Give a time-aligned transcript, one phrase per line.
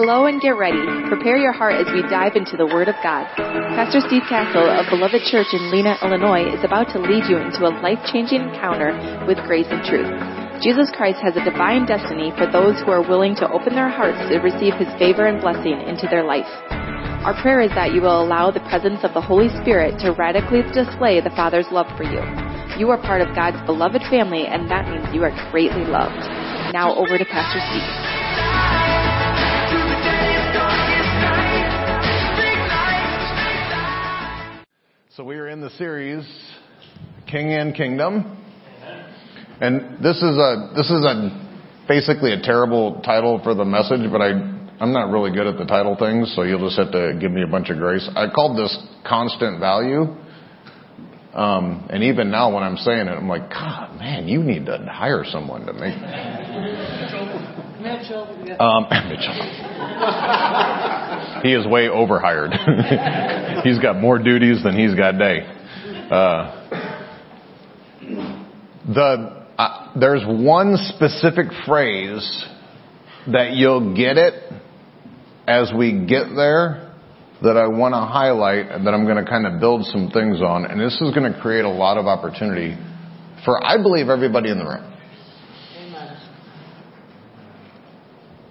[0.00, 0.80] Hello and get ready.
[1.12, 3.28] Prepare your heart as we dive into the Word of God.
[3.76, 7.68] Pastor Steve Castle of Beloved Church in Lena, Illinois is about to lead you into
[7.68, 8.96] a life-changing encounter
[9.28, 10.08] with grace and truth.
[10.64, 14.16] Jesus Christ has a divine destiny for those who are willing to open their hearts
[14.32, 16.48] to receive His favor and blessing into their life.
[17.28, 20.64] Our prayer is that you will allow the presence of the Holy Spirit to radically
[20.72, 22.24] display the Father's love for you.
[22.80, 26.24] You are part of God's beloved family, and that means you are greatly loved.
[26.72, 28.09] Now over to Pastor Steve.
[35.16, 36.24] So we are in the series
[37.28, 38.38] King and Kingdom.
[39.60, 44.22] And this is a this is a basically a terrible title for the message, but
[44.22, 44.28] I
[44.78, 47.42] I'm not really good at the title things, so you'll just have to give me
[47.42, 48.08] a bunch of grace.
[48.14, 50.14] I called this constant value.
[51.34, 54.78] Um, and even now when I'm saying it, I'm like, God, man, you need to
[54.92, 55.98] hire someone to make
[57.82, 58.44] Mitchell.
[58.46, 58.56] Yeah.
[58.60, 59.34] um, Mitchell.
[61.42, 62.52] He is way overhired.
[63.64, 65.40] he's got more duties than he's got day.
[66.10, 66.56] Uh,
[68.92, 72.44] the uh, there's one specific phrase
[73.30, 74.34] that you'll get it
[75.46, 76.94] as we get there
[77.42, 80.40] that I want to highlight and that I'm going to kind of build some things
[80.40, 82.76] on, and this is going to create a lot of opportunity
[83.44, 84.86] for I believe everybody in the room.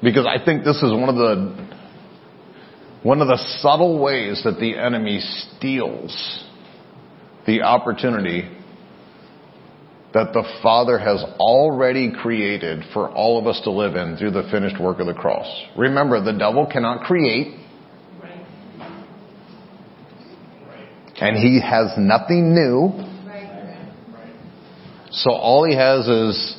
[0.02, 1.79] Because I think this is one of the
[3.04, 6.44] one of the subtle ways that the enemy steals
[7.46, 8.50] the opportunity
[10.14, 14.48] that the Father has already created for all of us to live in through the
[14.52, 15.48] finished work of the cross.
[15.78, 17.60] Remember, the devil cannot create,
[21.22, 23.06] and he has nothing new.
[25.12, 26.58] So all he has is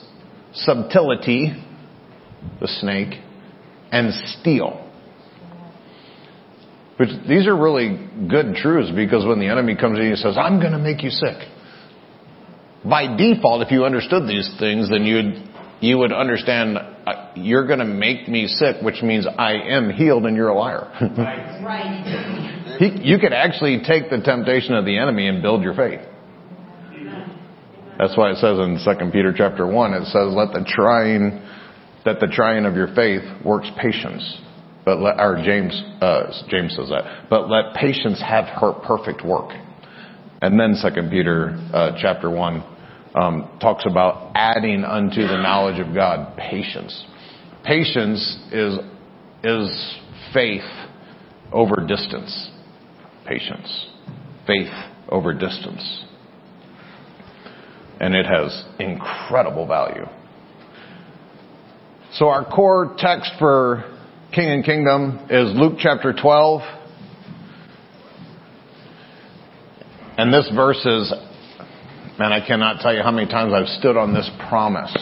[0.53, 1.53] subtlety,
[2.61, 3.21] the snake,
[3.93, 4.90] and steal.
[7.01, 7.97] Which these are really
[8.29, 11.09] good truths because when the enemy comes in and says, I'm going to make you
[11.09, 11.49] sick.
[12.85, 15.49] By default, if you understood these things, then you'd,
[15.81, 20.27] you would understand uh, you're going to make me sick, which means I am healed
[20.27, 20.93] and you're a liar.
[21.65, 22.77] Right.
[22.79, 26.01] he, you could actually take the temptation of the enemy and build your faith.
[27.99, 31.49] That's why it says in 2 Peter chapter 1, it says, let the trying,
[32.05, 34.39] that the trying of your faith works patience.
[34.91, 37.29] But let, James, uh, James says that.
[37.31, 39.51] But let patience have her perfect work.
[40.43, 42.65] And then 2 Peter, uh, chapter 1,
[43.15, 47.05] um, talks about adding unto the knowledge of God patience.
[47.65, 48.79] Patience is,
[49.45, 49.99] is
[50.35, 50.69] faith
[51.53, 52.51] over distance.
[53.27, 53.87] Patience.
[54.45, 54.73] Faith
[55.09, 56.05] over distance
[58.01, 60.07] and it has incredible value.
[62.15, 64.00] So our core text for
[64.33, 66.61] King and Kingdom is Luke chapter 12.
[70.19, 71.13] And this verse is,
[72.17, 74.95] man, I cannot tell you how many times I've stood on this promise.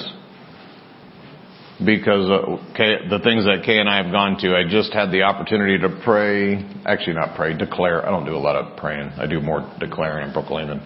[1.84, 5.10] Because uh, Kay, the things that Kay and I have gone to, I just had
[5.10, 8.06] the opportunity to pray, actually not pray, declare.
[8.06, 9.10] I don't do a lot of praying.
[9.18, 10.80] I do more declaring and proclaiming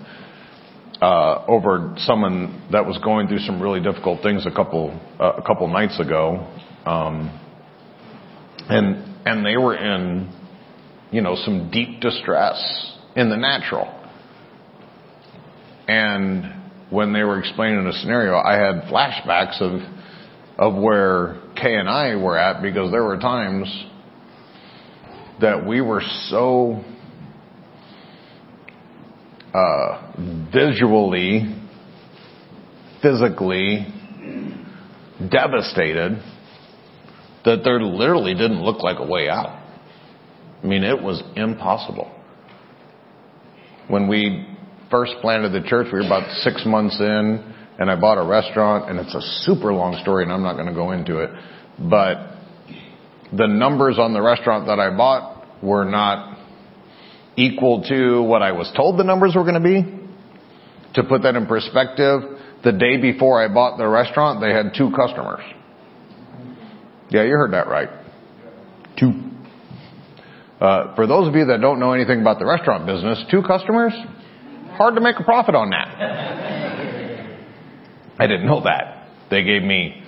[1.01, 5.43] uh, over someone that was going through some really difficult things a couple uh, a
[5.43, 6.47] couple nights ago,
[6.87, 7.39] um,
[8.69, 10.33] and and they were in
[11.11, 13.99] you know some deep distress in the natural.
[15.89, 19.81] And when they were explaining the scenario, I had flashbacks of
[20.59, 23.69] of where Kay and I were at because there were times
[25.41, 26.85] that we were so
[29.55, 30.13] uh,
[30.53, 31.55] visually,
[33.03, 33.87] physically
[35.31, 36.23] devastated
[37.45, 39.59] that there literally didn't look like a way out.
[40.63, 42.11] I mean, it was impossible.
[43.89, 44.47] When we
[44.91, 48.89] first planted the church, we were about six months in, and I bought a restaurant,
[48.89, 51.31] and it's a super long story, and I'm not going to go into it.
[51.79, 52.37] But
[53.37, 56.39] the numbers on the restaurant that I bought were not
[57.37, 59.99] equal to what I was told the numbers were going to be.
[60.95, 62.21] To put that in perspective,
[62.63, 65.41] the day before I bought the restaurant, they had two customers.
[67.13, 67.91] Yeah, you heard that right.
[68.99, 69.13] Two.
[70.59, 73.93] Uh, for those of you that don't know anything about the restaurant business, two customers,
[74.79, 75.89] hard to make a profit on that.
[78.19, 79.09] I didn't know that.
[79.29, 80.03] They gave me,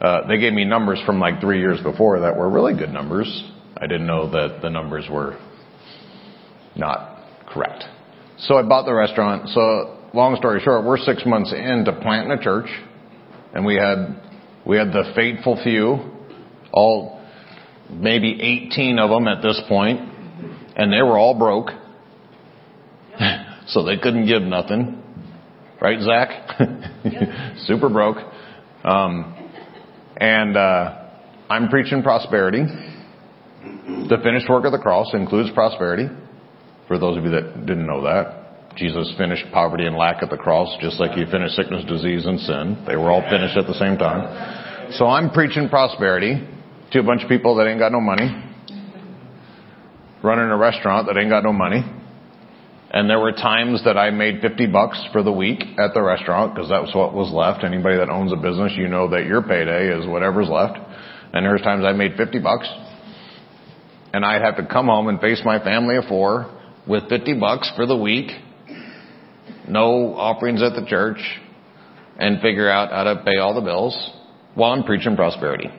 [0.00, 3.44] uh, they gave me numbers from like three years before that were really good numbers.
[3.78, 5.38] I didn't know that the numbers were
[6.76, 7.84] not correct.
[8.40, 9.48] So I bought the restaurant.
[9.48, 12.68] So long story short, we're six months into planting a church,
[13.54, 14.20] and we had
[14.66, 16.12] we had the fateful few,
[16.72, 17.20] all
[17.90, 18.38] maybe
[18.70, 20.00] 18 of them at this point,
[20.76, 21.68] and they were all broke.
[23.68, 25.02] so they couldn't give nothing.
[25.80, 26.58] Right, Zach?
[27.66, 28.18] Super broke.
[28.84, 29.34] Um,
[30.16, 31.08] and uh,
[31.50, 32.64] I'm preaching prosperity.
[33.64, 36.08] The finished work of the cross includes prosperity.
[36.88, 40.36] For those of you that didn't know that, Jesus finished poverty and lack at the
[40.36, 42.84] cross just like he finished sickness, disease, and sin.
[42.86, 44.92] They were all finished at the same time.
[44.92, 46.46] So I'm preaching prosperity
[46.92, 48.28] to a bunch of people that ain't got no money,
[50.22, 51.82] running a restaurant that ain't got no money.
[52.90, 56.54] And there were times that I made 50 bucks for the week at the restaurant
[56.54, 57.64] because that was what was left.
[57.64, 60.76] Anybody that owns a business, you know that your payday is whatever's left.
[61.32, 62.68] And there was times I made 50 bucks.
[64.12, 66.52] And I'd have to come home and face my family of four
[66.86, 68.30] with 50 bucks for the week,
[69.66, 71.16] no offerings at the church,
[72.18, 73.96] and figure out how to pay all the bills
[74.54, 75.70] while I'm preaching prosperity.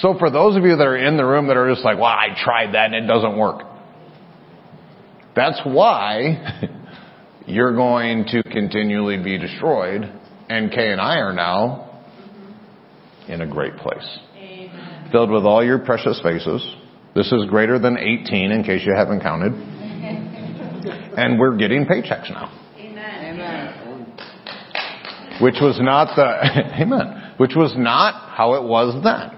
[0.00, 2.06] So for those of you that are in the room that are just like, well,
[2.06, 3.62] I tried that and it doesn't work.
[5.34, 6.60] That's why
[7.46, 10.12] you're going to continually be destroyed.
[10.48, 12.04] And Kay and I are now
[13.26, 14.18] in a great place.
[14.36, 15.08] Amen.
[15.10, 16.64] Filled with all your precious faces.
[17.14, 19.52] This is greater than 18 in case you haven't counted.
[21.18, 22.52] and we're getting paychecks now.
[22.76, 22.98] Amen.
[25.40, 26.24] Which was not the,
[26.82, 29.37] amen, which was not how it was then.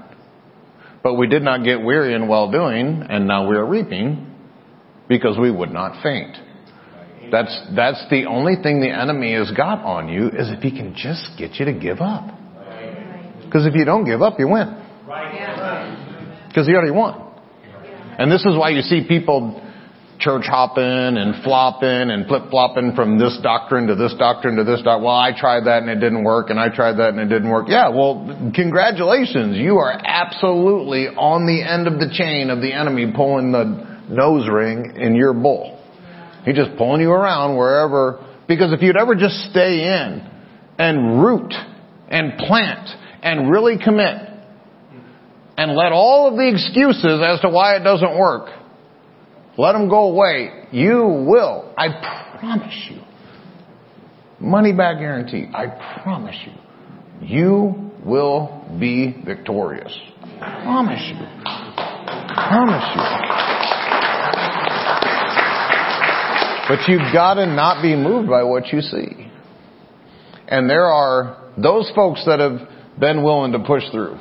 [1.02, 4.26] But we did not get weary in well doing, and now we are reaping
[5.08, 6.37] because we would not faint.
[7.31, 10.94] That's, that's the only thing the enemy has got on you is if he can
[10.94, 12.37] just get you to give up.
[13.44, 14.76] Because if you don't give up, you win.
[16.49, 17.29] Because he already won.
[18.19, 19.61] And this is why you see people
[20.20, 24.82] church hopping and flopping and flip flopping from this doctrine to this doctrine to this
[24.82, 25.05] doctrine.
[25.05, 27.50] Well, I tried that and it didn't work, and I tried that and it didn't
[27.50, 27.67] work.
[27.69, 29.56] Yeah, well, congratulations.
[29.56, 33.64] You are absolutely on the end of the chain of the enemy pulling the
[34.08, 35.78] nose ring in your bull.
[36.44, 40.28] He's just pulling you around wherever, because if you'd ever just stay in
[40.78, 41.52] and root
[42.08, 42.88] and plant
[43.22, 44.28] and really commit
[45.56, 48.49] and let all of the excuses as to why it doesn't work
[49.58, 50.67] let them go away.
[50.73, 51.73] You will.
[51.76, 53.00] I promise you.
[54.38, 55.47] Money back guarantee.
[55.52, 55.67] I
[56.02, 56.52] promise you.
[57.26, 59.94] You will be victorious.
[60.41, 61.17] I promise you.
[61.17, 63.02] I promise you.
[66.69, 69.29] But you've got to not be moved by what you see.
[70.49, 72.61] And there are those folks that have
[72.99, 74.19] been willing to push through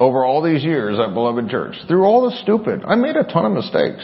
[0.00, 3.44] over all these years at Beloved Church, through all the stupid, I made a ton
[3.44, 4.02] of mistakes.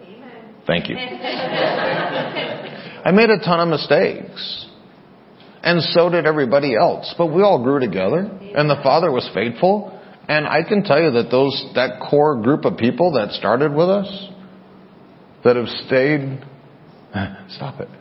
[0.00, 0.54] Amen.
[0.64, 0.96] Thank you.
[3.04, 4.66] I made a ton of mistakes.
[5.62, 7.12] And so did everybody else.
[7.18, 10.00] But we all grew together, and the Father was faithful.
[10.28, 13.88] And I can tell you that those, that core group of people that started with
[13.88, 14.28] us,
[15.42, 16.44] that have stayed,
[17.48, 17.88] stop it,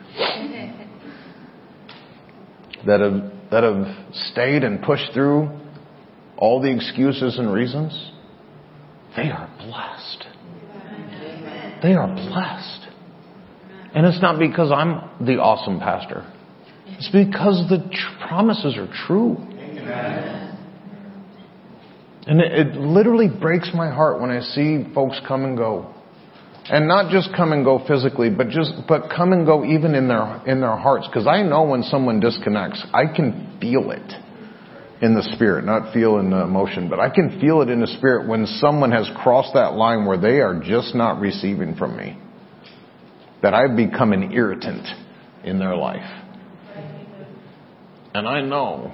[2.85, 3.87] that have that have
[4.31, 5.49] stayed and pushed through
[6.37, 8.11] all the excuses and reasons,
[9.15, 10.25] they are blessed.
[11.81, 12.87] They are blessed.
[13.93, 16.29] And it's not because I'm the awesome pastor.
[16.87, 19.37] It's because the tr- promises are true.
[22.27, 25.94] And it, it literally breaks my heart when I see folks come and go
[26.69, 30.07] and not just come and go physically, but just, but come and go even in
[30.07, 31.07] their, in their hearts.
[31.13, 34.13] Cause I know when someone disconnects, I can feel it
[35.01, 37.87] in the spirit, not feel in the emotion, but I can feel it in the
[37.87, 42.17] spirit when someone has crossed that line where they are just not receiving from me.
[43.43, 44.87] That I've become an irritant
[45.43, 46.23] in their life.
[48.15, 48.91] And I know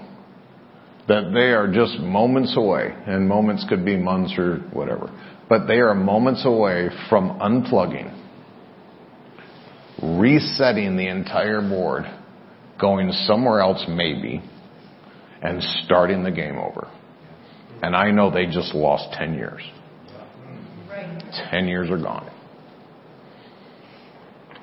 [1.08, 5.10] that they are just moments away, and moments could be months or whatever
[5.52, 8.10] but they are moments away from unplugging,
[10.02, 12.06] resetting the entire board,
[12.80, 14.42] going somewhere else maybe,
[15.42, 16.90] and starting the game over.
[17.84, 19.62] And I know they just lost 10 years.
[21.52, 22.32] 10 years are gone.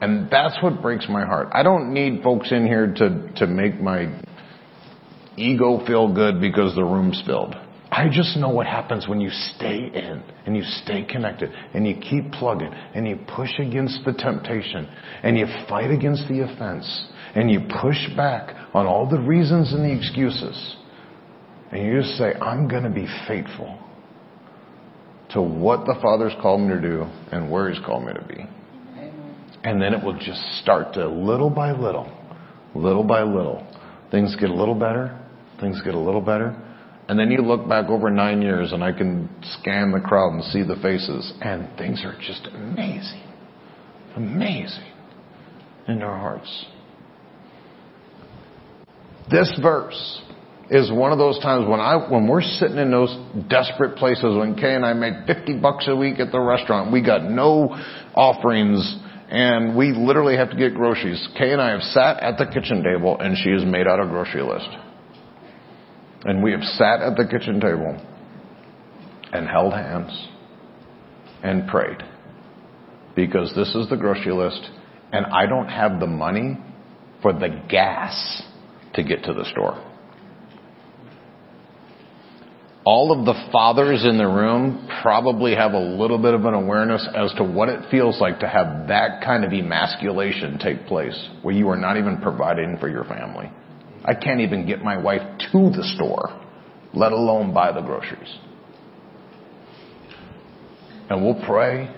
[0.00, 1.48] And that's what breaks my heart.
[1.52, 4.22] I don't need folks in here to, to make my
[5.36, 7.54] ego feel good because the room's filled.
[7.98, 11.96] I just know what happens when you stay in and you stay connected and you
[11.96, 14.88] keep plugging and you push against the temptation
[15.24, 19.82] and you fight against the offense and you push back on all the reasons and
[19.82, 20.76] the excuses
[21.72, 23.76] and you just say, I'm going to be faithful
[25.30, 27.02] to what the Father's called me to do
[27.32, 28.46] and where He's called me to be.
[29.64, 32.16] And then it will just start to little by little
[32.76, 33.66] little by little.
[34.12, 35.18] Things get a little better,
[35.60, 36.56] things get a little better.
[37.08, 40.44] And then you look back over nine years and I can scan the crowd and
[40.44, 43.22] see the faces and things are just amazing.
[44.14, 44.92] Amazing
[45.88, 46.66] in their hearts.
[49.30, 50.22] This verse
[50.70, 53.16] is one of those times when I, when we're sitting in those
[53.48, 57.02] desperate places when Kay and I made 50 bucks a week at the restaurant, we
[57.02, 57.74] got no
[58.14, 58.98] offerings
[59.30, 61.26] and we literally have to get groceries.
[61.38, 64.06] Kay and I have sat at the kitchen table and she has made out a
[64.06, 64.68] grocery list.
[66.28, 67.98] And we have sat at the kitchen table
[69.32, 70.28] and held hands
[71.42, 72.02] and prayed
[73.16, 74.68] because this is the grocery list
[75.10, 76.58] and I don't have the money
[77.22, 78.42] for the gas
[78.92, 79.82] to get to the store.
[82.84, 87.08] All of the fathers in the room probably have a little bit of an awareness
[87.16, 91.54] as to what it feels like to have that kind of emasculation take place where
[91.54, 93.50] you are not even providing for your family.
[94.08, 95.20] I can't even get my wife
[95.52, 96.30] to the store,
[96.94, 98.34] let alone buy the groceries.
[101.10, 101.94] And we'll pray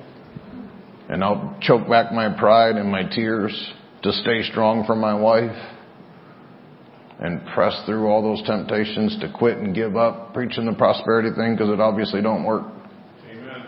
[1.09, 3.53] and I'll choke back my pride and my tears
[4.03, 5.57] to stay strong for my wife
[7.21, 11.55] and press through all those temptations to quit and give up preaching the prosperity thing
[11.55, 12.65] because it obviously don't work.
[13.31, 13.67] Amen.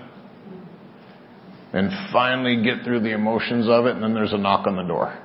[1.73, 4.83] And finally get through the emotions of it and then there's a knock on the
[4.83, 5.17] door.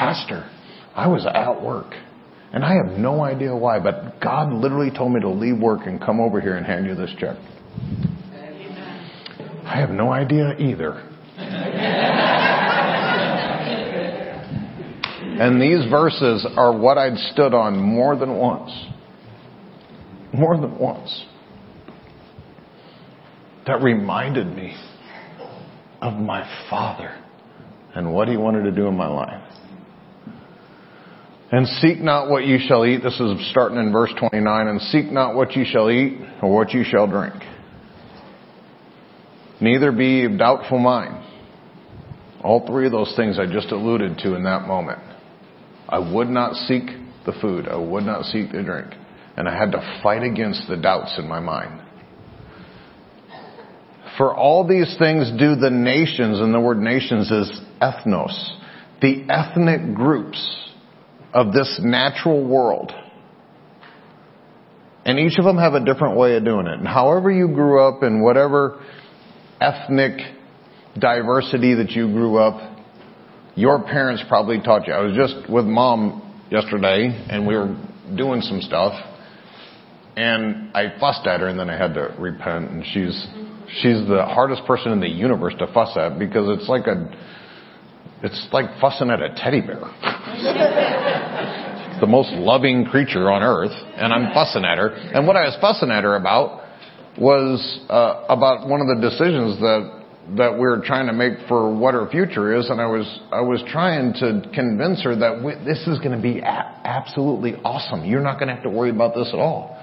[0.00, 0.48] Pastor,
[0.94, 1.92] I was at work
[2.54, 6.00] and I have no idea why, but God literally told me to leave work and
[6.00, 7.36] come over here and hand you this check.
[9.66, 10.92] I have no idea either.
[15.38, 18.72] And these verses are what I'd stood on more than once.
[20.32, 21.26] More than once.
[23.66, 24.74] That reminded me
[26.00, 27.22] of my Father
[27.94, 29.49] and what He wanted to do in my life.
[31.52, 33.02] And seek not what you shall eat.
[33.02, 34.68] This is starting in verse 29.
[34.68, 37.34] And seek not what you shall eat or what you shall drink.
[39.60, 41.26] Neither be of doubtful mind.
[42.42, 45.00] All three of those things I just alluded to in that moment.
[45.88, 46.84] I would not seek
[47.26, 47.68] the food.
[47.68, 48.94] I would not seek the drink.
[49.36, 51.82] And I had to fight against the doubts in my mind.
[54.16, 58.58] For all these things do the nations, and the word nations is ethnos,
[59.00, 60.69] the ethnic groups
[61.32, 62.92] of this natural world.
[65.04, 66.78] And each of them have a different way of doing it.
[66.78, 68.82] And however you grew up in whatever
[69.60, 70.20] ethnic
[70.98, 72.78] diversity that you grew up,
[73.54, 74.92] your parents probably taught you.
[74.92, 77.76] I was just with mom yesterday and we were
[78.16, 78.92] doing some stuff
[80.16, 83.26] and I fussed at her and then I had to repent and she's
[83.80, 87.10] she's the hardest person in the universe to fuss at because it's like a
[88.22, 89.80] it's like fussing at a teddy bear.
[92.00, 94.88] the most loving creature on earth and I'm fussing at her.
[94.88, 96.62] And what I was fussing at her about
[97.18, 100.00] was uh, about one of the decisions that
[100.36, 103.62] that we're trying to make for what her future is, and I was I was
[103.68, 108.04] trying to convince her that we, this is going to be a- absolutely awesome.
[108.04, 109.76] You're not going to have to worry about this at all.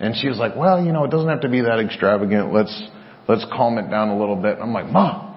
[0.00, 2.54] And she was like, "Well, you know, it doesn't have to be that extravagant.
[2.54, 2.88] Let's
[3.28, 5.36] let's calm it down a little bit." And I'm like, "Mom,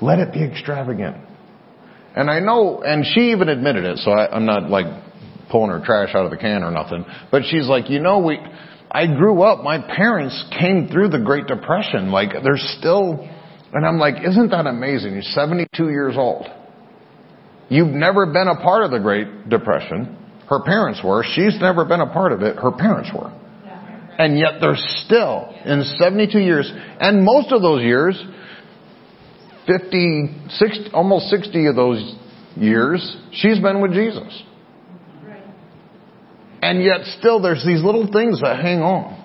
[0.00, 1.16] let it be extravagant."
[2.14, 4.86] And I know, and she even admitted it, so I, I'm not like
[5.50, 7.04] pulling her trash out of the can or nothing.
[7.30, 8.38] But she's like, "You know, we."
[8.92, 12.10] I grew up, my parents came through the Great Depression.
[12.10, 13.28] Like, they're still,
[13.72, 15.12] and I'm like, isn't that amazing?
[15.12, 16.46] You're 72 years old.
[17.68, 20.16] You've never been a part of the Great Depression.
[20.48, 21.22] Her parents were.
[21.22, 22.56] She's never been a part of it.
[22.56, 23.30] Her parents were.
[24.18, 26.70] And yet they're still in 72 years.
[27.00, 28.20] And most of those years,
[29.68, 32.16] 50, 60, almost 60 of those
[32.56, 34.42] years, she's been with Jesus.
[36.62, 39.20] And yet still there's these little things that hang on.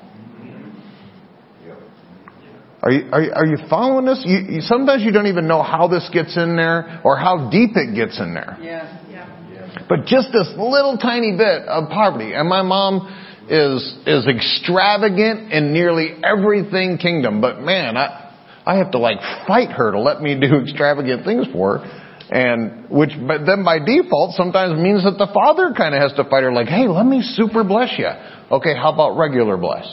[2.86, 4.22] Are you, are you, are you following this?
[4.24, 7.72] You, you, sometimes you don't even know how this gets in there or how deep
[7.74, 8.58] it gets in there.
[8.62, 9.02] Yeah.
[9.10, 9.86] Yeah.
[9.90, 12.34] But just this little tiny bit of poverty.
[12.34, 13.10] And my mom
[13.50, 17.42] is, is extravagant in nearly everything kingdom.
[17.42, 18.34] But man, I,
[18.68, 22.05] I have to like fight her to let me do extravagant things for her.
[22.30, 26.24] And which, but then by default sometimes means that the father kind of has to
[26.24, 28.10] fight her like, hey, let me super bless you.
[28.52, 29.86] Okay, how about regular bless?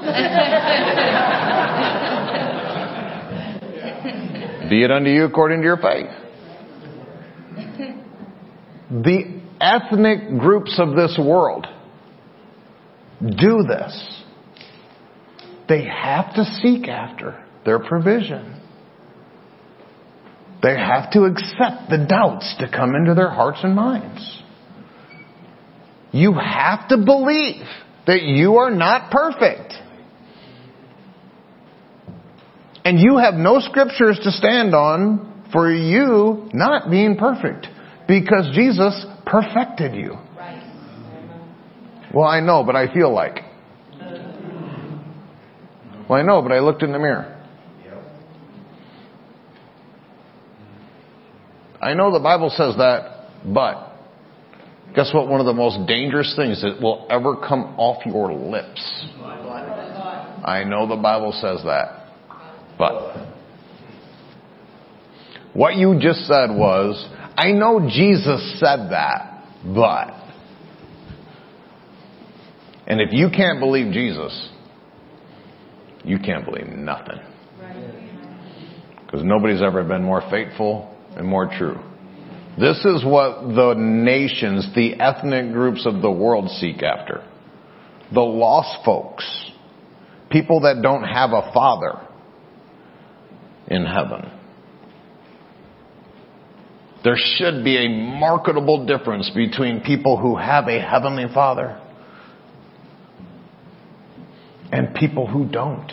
[4.68, 6.10] Be it unto you according to your faith.
[8.90, 11.66] The ethnic groups of this world
[13.20, 14.24] do this.
[15.68, 18.57] They have to seek after their provision.
[20.62, 24.42] They have to accept the doubts to come into their hearts and minds.
[26.10, 27.64] You have to believe
[28.06, 29.74] that you are not perfect.
[32.84, 37.66] And you have no scriptures to stand on for you not being perfect
[38.08, 40.16] because Jesus perfected you.
[42.12, 43.44] Well, I know, but I feel like.
[46.08, 47.37] Well, I know, but I looked in the mirror.
[51.88, 53.94] I know the Bible says that, but
[54.94, 55.26] guess what?
[55.26, 59.06] One of the most dangerous things that will ever come off your lips.
[60.44, 62.12] I know the Bible says that,
[62.76, 63.26] but
[65.54, 70.10] what you just said was, I know Jesus said that, but.
[72.86, 74.50] And if you can't believe Jesus,
[76.04, 77.20] you can't believe nothing.
[79.06, 81.78] Because nobody's ever been more faithful and more true.
[82.58, 87.24] This is what the nations, the ethnic groups of the world seek after.
[88.12, 89.24] The lost folks.
[90.30, 92.00] People that don't have a father
[93.68, 94.30] in heaven.
[97.04, 101.80] There should be a marketable difference between people who have a heavenly father
[104.72, 105.92] and people who don't.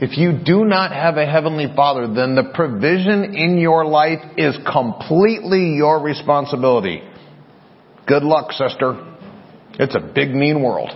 [0.00, 4.56] If you do not have a heavenly father, then the provision in your life is
[4.72, 7.02] completely your responsibility.
[8.06, 9.06] Good luck, sister.
[9.74, 10.90] It's a big, mean world.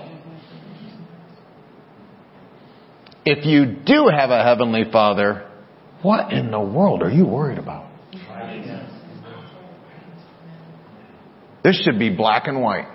[3.27, 5.51] If you do have a heavenly father,
[6.03, 7.91] what in the world are you worried about?
[11.63, 12.87] This should be black and white.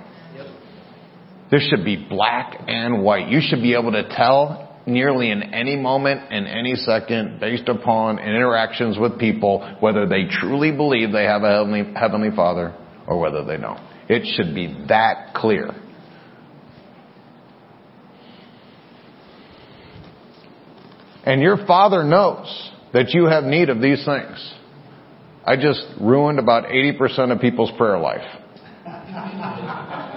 [1.52, 3.30] This should be black and white.
[3.30, 8.20] You should be able to tell nearly in any moment, in any second, based upon
[8.20, 12.76] interactions with people, whether they truly believe they have a heavenly, heavenly Father
[13.08, 13.80] or whether they don't.
[14.08, 15.70] It should be that clear.
[21.26, 24.54] And your Father knows that you have need of these things.
[25.46, 28.26] I just ruined about 80% of people's prayer life.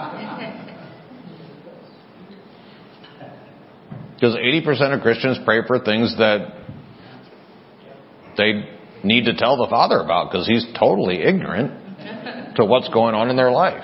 [4.23, 6.47] Because 80% of Christians pray for things that
[8.37, 8.63] they
[9.03, 13.35] need to tell the Father about because He's totally ignorant to what's going on in
[13.35, 13.83] their life.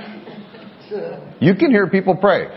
[1.41, 2.47] You can hear people pray,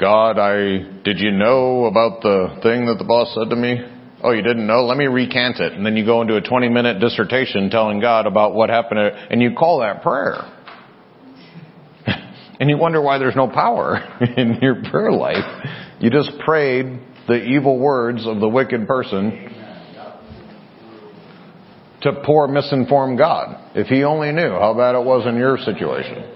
[0.00, 3.86] God, I, did you know about the thing that the boss said to me?
[4.20, 4.84] Oh, you didn't know?
[4.84, 5.74] Let me recant it.
[5.74, 9.40] And then you go into a 20 minute dissertation telling God about what happened and
[9.40, 10.38] you call that prayer.
[12.58, 13.98] and you wonder why there's no power
[14.36, 15.44] in your prayer life.
[16.00, 19.54] You just prayed the evil words of the wicked person
[22.00, 23.70] to poor misinformed God.
[23.74, 26.34] If he only knew how bad it was in your situation.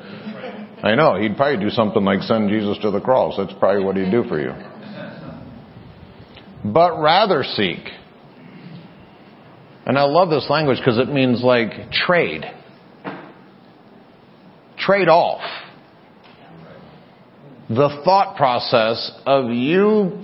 [0.82, 3.34] I know, he'd probably do something like send Jesus to the cross.
[3.38, 4.52] That's probably what he'd do for you.
[6.64, 7.88] But rather seek.
[9.86, 12.44] And I love this language because it means like trade.
[14.76, 15.42] Trade off.
[17.68, 20.21] The thought process of you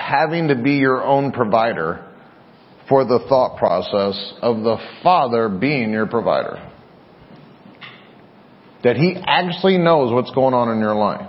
[0.00, 2.06] having to be your own provider
[2.88, 6.68] for the thought process of the Father being your provider.
[8.82, 11.28] That He actually knows what's going on in your life.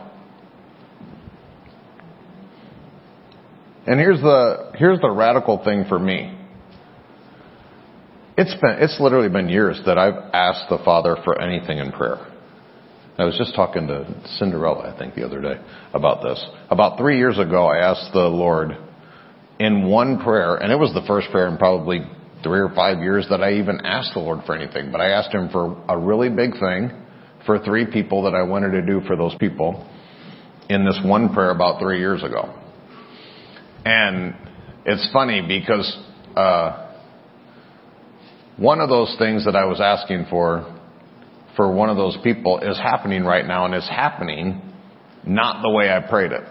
[3.86, 6.38] And here's the, here's the radical thing for me.
[8.38, 12.31] It's been, it's literally been years that I've asked the Father for anything in prayer.
[13.21, 15.62] I was just talking to Cinderella, I think, the other day
[15.93, 16.43] about this.
[16.69, 18.75] About three years ago, I asked the Lord
[19.60, 22.01] in one prayer, and it was the first prayer in probably
[22.43, 25.31] three or five years that I even asked the Lord for anything, but I asked
[25.31, 26.91] Him for a really big thing
[27.45, 29.88] for three people that I wanted to do for those people
[30.69, 32.57] in this one prayer about three years ago.
[33.86, 34.36] And
[34.86, 35.97] it's funny because
[36.36, 36.91] uh,
[38.57, 40.70] one of those things that I was asking for
[41.56, 44.62] for one of those people is happening right now, and it's happening
[45.26, 46.44] not the way I prayed it.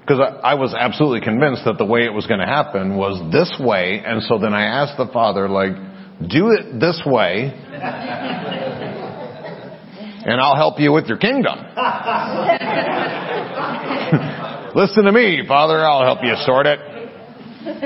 [0.00, 3.32] Because I, I was absolutely convinced that the way it was going to happen was
[3.32, 5.72] this way, and so then I asked the Father, like,
[6.28, 7.52] do it this way,
[10.24, 11.58] and I'll help you with your kingdom.
[14.74, 16.78] Listen to me, Father, I'll help you sort it.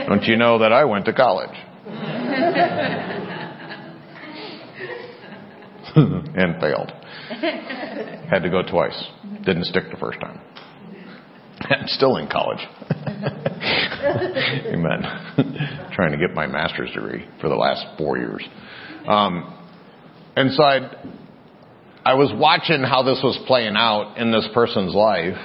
[0.08, 1.54] Don't you know that I went to college?
[6.36, 6.92] and failed.
[8.30, 9.02] Had to go twice.
[9.44, 10.40] Didn't stick the first time.
[11.60, 12.60] I'm still in college.
[14.66, 15.02] Amen.
[15.92, 18.46] trying to get my master's degree for the last four years.
[19.08, 19.54] Um,
[20.36, 21.04] and so I,
[22.04, 25.36] I was watching how this was playing out in this person's life,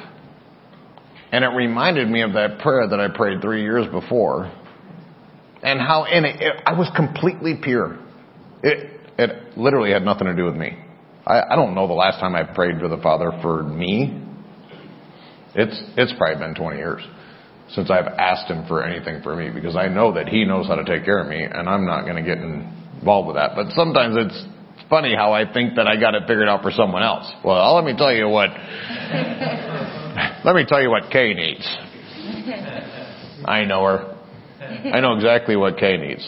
[1.31, 4.51] and it reminded me of that prayer that I prayed three years before,
[5.63, 7.97] and how in it, it I was completely pure.
[8.61, 10.77] It, it literally had nothing to do with me.
[11.25, 14.21] I, I don't know the last time I prayed to the Father for me.
[15.55, 17.03] It's it's probably been 20 years
[17.69, 20.75] since I've asked Him for anything for me because I know that He knows how
[20.75, 23.51] to take care of me, and I'm not going to get involved with that.
[23.55, 24.45] But sometimes it's
[24.89, 27.31] funny how I think that I got it figured out for someone else.
[27.43, 28.49] Well, let me tell you what.
[30.45, 31.67] let me tell you what Kay needs.
[33.45, 34.17] I know her.
[34.93, 36.27] I know exactly what Kay needs.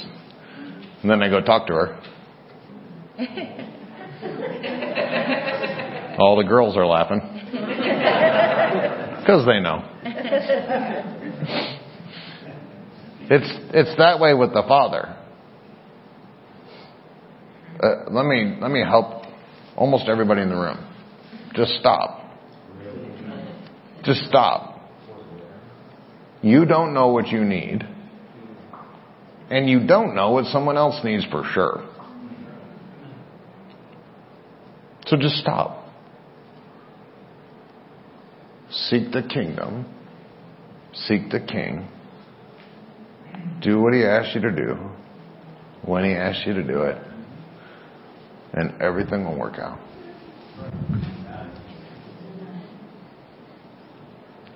[1.02, 2.02] And then I go talk to her.
[6.18, 7.22] All the girls are laughing.
[9.20, 9.84] Because they know.
[13.28, 15.18] It's, it's that way with the Father.
[17.82, 19.26] Uh, let me, let me help
[19.76, 20.78] almost everybody in the room.
[21.54, 22.22] Just stop.
[24.04, 24.82] Just stop.
[26.42, 27.84] You don't know what you need.
[29.50, 31.84] And you don't know what someone else needs for sure.
[35.06, 35.86] So just stop.
[38.72, 39.86] Seek the kingdom.
[40.94, 41.88] Seek the king.
[43.62, 44.76] Do what he asks you to do
[45.84, 46.98] when he asks you to do it.
[48.54, 49.80] And everything will work out.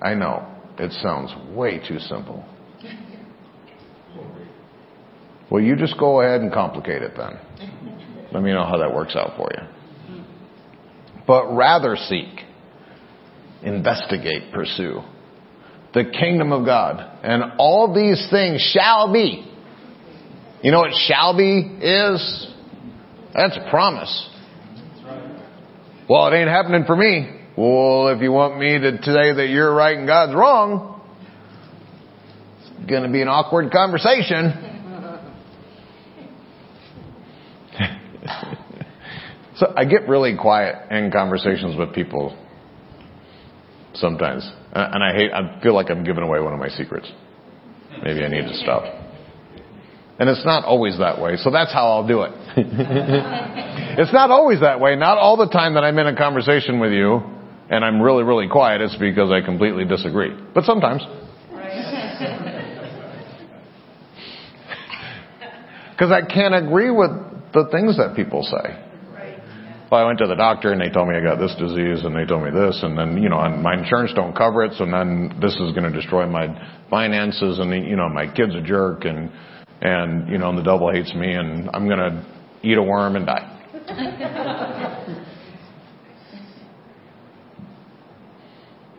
[0.02, 0.46] I know
[0.78, 2.44] it sounds way too simple.
[5.50, 7.38] Well, you just go ahead and complicate it then.
[8.32, 9.79] Let me know how that works out for you.
[11.30, 12.40] But rather seek,
[13.62, 15.00] investigate, pursue
[15.94, 17.20] the kingdom of God.
[17.22, 19.48] And all these things shall be.
[20.64, 22.48] You know what shall be is?
[23.32, 24.28] That's a promise.
[26.08, 27.30] Well, it ain't happening for me.
[27.56, 31.00] Well, if you want me to say that you're right and God's wrong,
[32.58, 34.69] it's going to be an awkward conversation.
[39.60, 42.34] So I get really quiet in conversations with people
[43.92, 44.50] sometimes.
[44.72, 47.12] And I hate, I feel like I'm giving away one of my secrets.
[48.02, 48.84] Maybe I need to stop.
[50.18, 52.32] And it's not always that way, so that's how I'll do it.
[52.56, 54.96] it's not always that way.
[54.96, 57.20] Not all the time that I'm in a conversation with you
[57.68, 60.34] and I'm really, really quiet, it's because I completely disagree.
[60.54, 61.02] But sometimes.
[65.92, 67.10] Because I can't agree with
[67.52, 68.89] the things that people say.
[69.90, 72.14] Well, I went to the doctor and they told me I got this disease and
[72.14, 74.86] they told me this and then, you know, and my insurance don't cover it so
[74.86, 76.46] then this is going to destroy my
[76.88, 79.32] finances and, you know, my kid's a jerk and,
[79.80, 82.24] and, you know, and the devil hates me and I'm going to
[82.62, 83.56] eat a worm and die.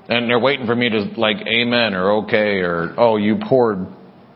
[0.10, 3.88] and they're waiting for me to like amen or okay or oh you poor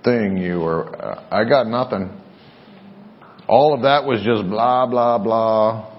[0.06, 2.12] thing you or uh, I got nothing.
[3.50, 5.95] All of that was just blah blah blah.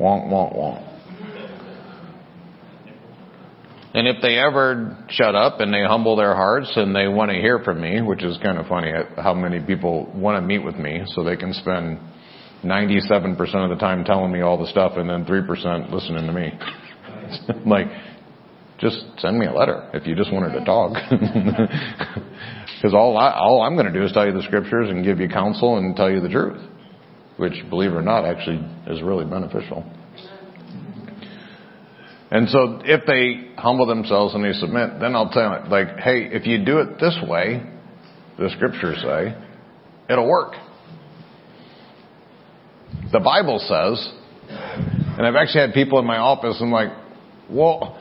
[0.00, 0.88] Wonk wonk wonk.
[3.94, 7.36] And if they ever shut up and they humble their hearts and they want to
[7.36, 10.76] hear from me, which is kind of funny how many people want to meet with
[10.76, 11.98] me so they can spend
[12.64, 16.52] 97% of the time telling me all the stuff and then 3% listening to me.
[17.70, 17.88] like,
[18.78, 20.96] just send me a letter if you just wanted to talk.
[22.82, 25.20] Because all, I, all I'm going to do is tell you the scriptures and give
[25.20, 26.60] you counsel and tell you the truth,
[27.42, 29.84] which, believe it or not, actually is really beneficial.
[32.30, 36.28] And so if they humble themselves and they submit, then I'll tell them, like, hey,
[36.30, 37.68] if you do it this way,
[38.38, 39.36] the scriptures say,
[40.08, 40.54] it'll work.
[43.10, 44.08] The Bible says,
[44.48, 46.90] and I've actually had people in my office, I'm like,
[47.50, 47.98] well,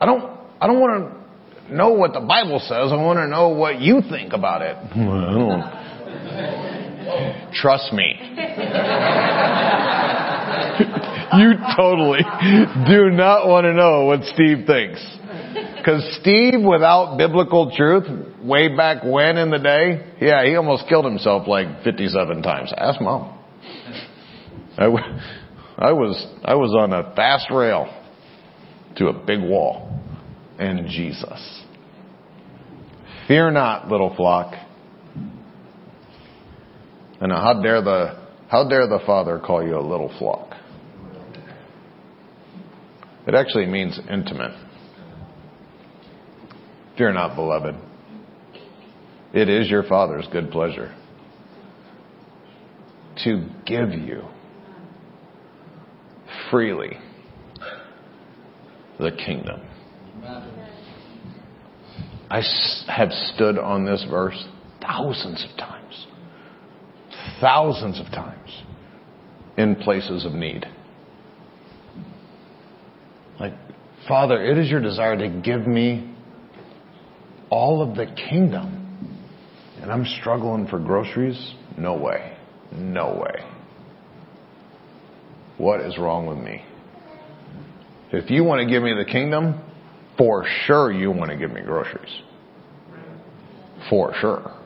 [0.00, 1.12] I don't, I don't want
[1.66, 2.92] to know what the Bible says.
[2.92, 4.76] I want to know what you think about it.
[7.52, 8.14] Trust me.
[11.38, 12.20] you totally
[12.88, 15.04] do not want to know what Steve thinks.
[15.76, 18.04] Because Steve, without biblical truth,
[18.42, 22.72] way back when in the day, yeah, he almost killed himself like 57 times.
[22.76, 23.38] Ask mom.
[24.76, 24.84] I,
[25.78, 27.88] I was, I was on a fast rail
[28.96, 30.00] to a big wall
[30.58, 31.62] and Jesus.
[33.26, 34.54] Fear not, little flock.
[37.20, 40.54] And how dare the how dare the Father call you a little flock?
[43.26, 44.56] It actually means intimate.
[46.96, 47.74] Fear not, beloved.
[49.34, 50.94] It is your Father's good pleasure
[53.24, 54.22] to give you
[56.50, 56.96] freely
[58.98, 59.60] the kingdom.
[62.30, 62.42] I
[62.88, 64.46] have stood on this verse
[64.80, 65.77] thousands of times.
[67.40, 68.62] Thousands of times
[69.56, 70.66] in places of need.
[73.38, 73.54] Like,
[74.06, 76.14] Father, it is your desire to give me
[77.50, 78.74] all of the kingdom.
[79.80, 81.54] And I'm struggling for groceries?
[81.76, 82.36] No way.
[82.72, 83.44] No way.
[85.56, 86.64] What is wrong with me?
[88.12, 89.60] If you want to give me the kingdom,
[90.16, 92.20] for sure you want to give me groceries.
[93.88, 94.57] For sure.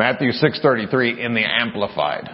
[0.00, 2.30] Matthew 6:33 in the amplified.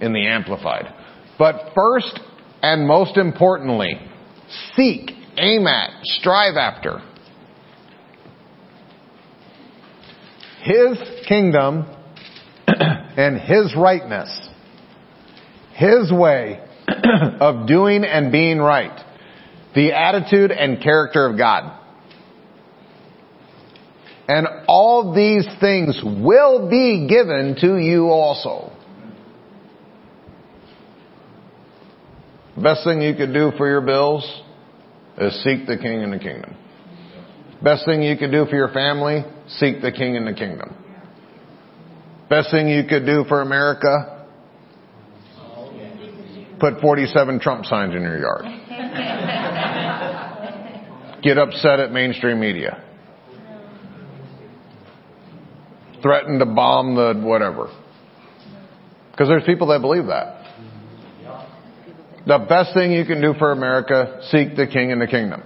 [0.00, 0.92] In the amplified.
[1.38, 2.20] But first
[2.62, 3.98] and most importantly,
[4.76, 7.00] seek, aim at, strive after
[10.60, 11.86] His kingdom
[12.68, 14.50] and His rightness.
[15.72, 16.60] His way
[17.40, 19.02] of doing and being right.
[19.74, 21.79] The attitude and character of God.
[24.30, 28.70] And all these things will be given to you also.
[32.62, 34.22] Best thing you could do for your bills
[35.18, 36.56] is seek the King and the kingdom.
[37.60, 40.76] Best thing you could do for your family, seek the King and the kingdom.
[42.28, 44.28] Best thing you could do for America,
[46.60, 48.44] put 47 Trump signs in your yard.
[51.24, 52.84] Get upset at mainstream media.
[56.02, 57.68] Threaten to bomb the whatever.
[59.10, 60.40] Because there's people that believe that.
[62.26, 65.42] The best thing you can do for America, seek the King and the kingdom.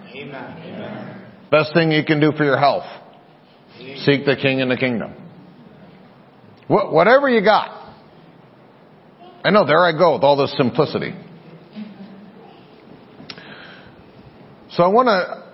[1.51, 2.85] Best thing you can do for your health,
[3.79, 5.12] seek the King and the kingdom.
[6.67, 7.95] Wh- whatever you got.
[9.45, 11.14] I know, there I go with all this simplicity.
[14.71, 15.53] So I want to,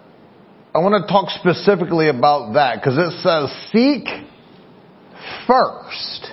[0.75, 4.07] I want to talk specifically about that because it says seek
[5.51, 6.29] first.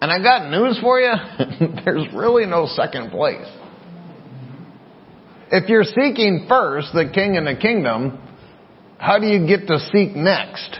[0.00, 1.12] And I got news for you.
[1.84, 3.46] There's really no second place.
[5.52, 8.18] If you're seeking first the king and the kingdom,
[8.98, 10.78] how do you get to seek next?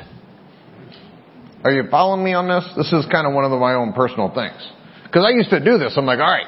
[1.62, 2.64] Are you following me on this?
[2.76, 4.66] This is kind of one of my own personal things.
[5.04, 5.94] Because I used to do this.
[5.96, 6.46] I'm like, all right,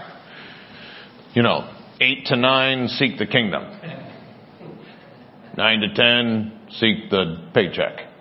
[1.34, 3.64] you know, eight to nine, seek the kingdom.
[5.56, 8.11] Nine to ten, seek the paycheck.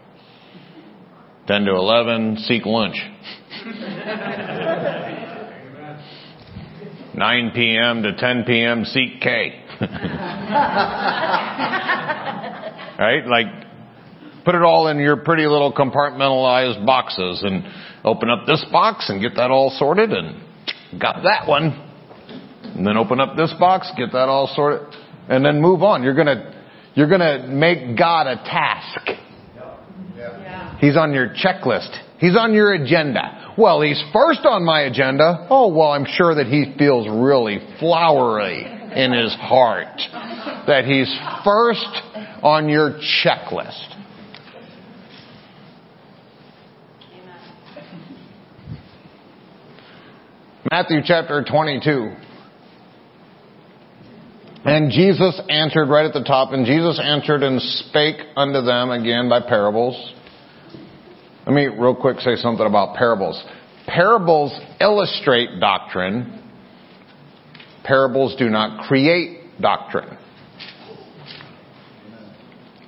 [1.52, 2.96] Ten to eleven, seek lunch.
[7.14, 8.04] 9 p.m.
[8.04, 8.86] to 10 p.m.
[8.86, 9.62] seek Kay.
[12.98, 13.28] right?
[13.28, 13.48] Like,
[14.46, 17.66] put it all in your pretty little compartmentalized boxes and
[18.06, 20.42] open up this box and get that all sorted and
[21.02, 21.74] got that one.
[22.64, 24.88] And then open up this box, get that all sorted,
[25.28, 26.02] and then move on.
[26.02, 29.10] You're gonna, you're gonna make God a task.
[30.82, 31.96] He's on your checklist.
[32.18, 33.54] He's on your agenda.
[33.56, 35.46] Well, he's first on my agenda.
[35.48, 40.02] Oh, well, I'm sure that he feels really flowery in his heart.
[40.66, 41.08] That he's
[41.46, 41.86] first
[42.42, 43.96] on your checklist.
[50.72, 52.16] Matthew chapter 22.
[54.66, 59.30] And Jesus answered right at the top, and Jesus answered and spake unto them again
[59.30, 60.14] by parables.
[61.46, 63.42] Let me real quick say something about parables.
[63.88, 66.44] Parables illustrate doctrine.
[67.84, 70.18] Parables do not create doctrine.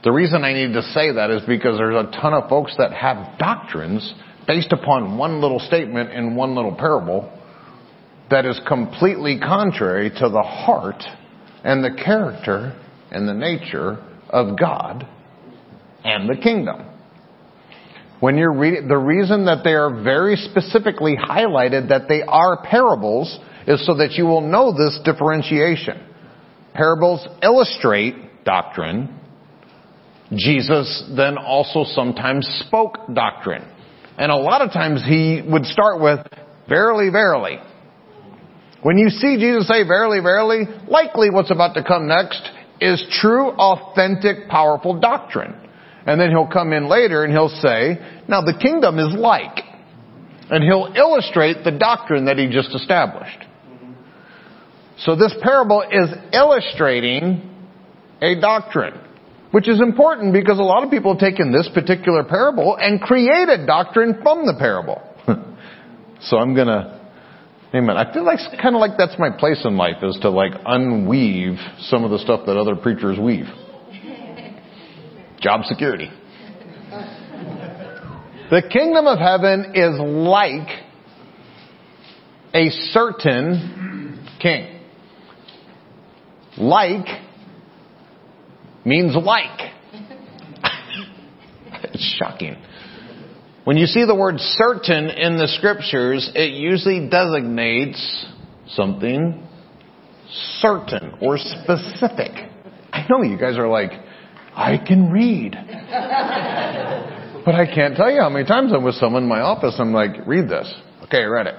[0.04, 2.94] The reason I need to say that is because there's a ton of folks that
[2.94, 4.14] have doctrines
[4.46, 7.32] based upon one little statement in one little parable
[8.30, 11.04] that is completely contrary to the heart
[11.64, 12.80] and the character
[13.12, 13.98] and the nature
[14.30, 15.08] of God
[16.04, 16.93] and the kingdom.
[18.24, 23.38] When you're reading, the reason that they are very specifically highlighted that they are parables
[23.68, 26.02] is so that you will know this differentiation.
[26.74, 29.14] Parables illustrate doctrine.
[30.34, 33.68] Jesus then also sometimes spoke doctrine.
[34.18, 36.26] And a lot of times he would start with,
[36.70, 37.58] verily, verily.
[38.84, 43.50] When you see Jesus say verily, verily, likely what's about to come next is true,
[43.50, 45.63] authentic, powerful doctrine.
[46.06, 49.60] And then he'll come in later and he'll say, now the kingdom is like.
[50.50, 53.40] And he'll illustrate the doctrine that he just established.
[55.00, 57.50] So this parable is illustrating
[58.22, 59.00] a doctrine.
[59.52, 63.68] Which is important because a lot of people have taken this particular parable and created
[63.68, 65.00] doctrine from the parable.
[66.22, 67.00] so I'm gonna,
[67.74, 67.96] amen.
[67.96, 71.58] I feel like, kind of like that's my place in life is to like unweave
[71.82, 73.46] some of the stuff that other preachers weave.
[75.44, 76.10] Job security.
[78.50, 80.68] The kingdom of heaven is like
[82.54, 84.80] a certain king.
[86.58, 87.08] Like
[88.86, 89.72] means like.
[91.84, 92.58] it's shocking.
[93.64, 98.28] When you see the word certain in the scriptures, it usually designates
[98.68, 99.48] something
[100.60, 102.52] certain or specific.
[102.92, 103.94] I know you guys are like,
[104.56, 105.54] I can read.
[107.46, 109.94] but I can't tell you how many times I'm with someone in my office, I'm
[109.94, 110.72] like, read this.
[111.06, 111.56] Okay, read it.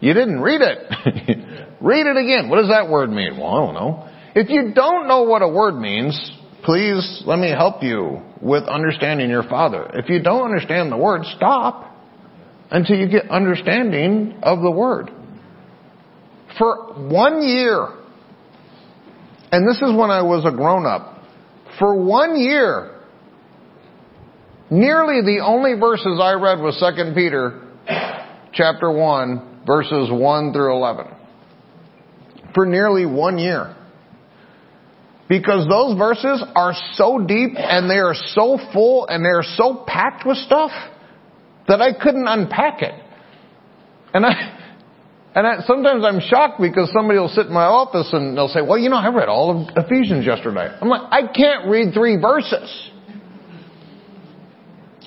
[0.00, 0.78] You didn't read it.
[1.80, 2.48] read it again.
[2.50, 3.38] What does that word mean?
[3.38, 4.08] Well, I don't know.
[4.34, 6.18] If you don't know what a word means,
[6.64, 9.90] please let me help you with understanding your Father.
[9.94, 11.94] If you don't understand the word, stop
[12.70, 15.10] until you get understanding of the word.
[16.58, 17.88] For one year,
[19.52, 21.11] and this is when I was a grown up,
[21.82, 22.92] for one year,
[24.70, 27.60] nearly the only verses I read was 2 Peter
[28.52, 31.06] chapter 1 verses 1 through 11.
[32.54, 33.74] For nearly one year.
[35.28, 39.82] Because those verses are so deep and they are so full and they are so
[39.84, 40.70] packed with stuff
[41.66, 42.94] that I couldn't unpack it.
[44.14, 44.61] And I,
[45.34, 48.60] and I, sometimes I'm shocked because somebody will sit in my office and they'll say,
[48.60, 50.68] well, you know, I read all of Ephesians yesterday.
[50.80, 52.90] I'm like, I can't read three verses.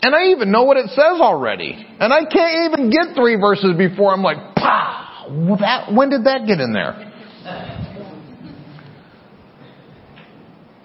[0.02, 1.74] And I even know what it says already.
[2.00, 6.46] And I can't even get three verses before I'm like, pow, that, when did that
[6.48, 7.12] get in there?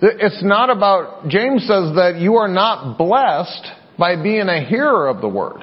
[0.03, 3.67] It's not about, James says that you are not blessed
[3.99, 5.63] by being a hearer of the word.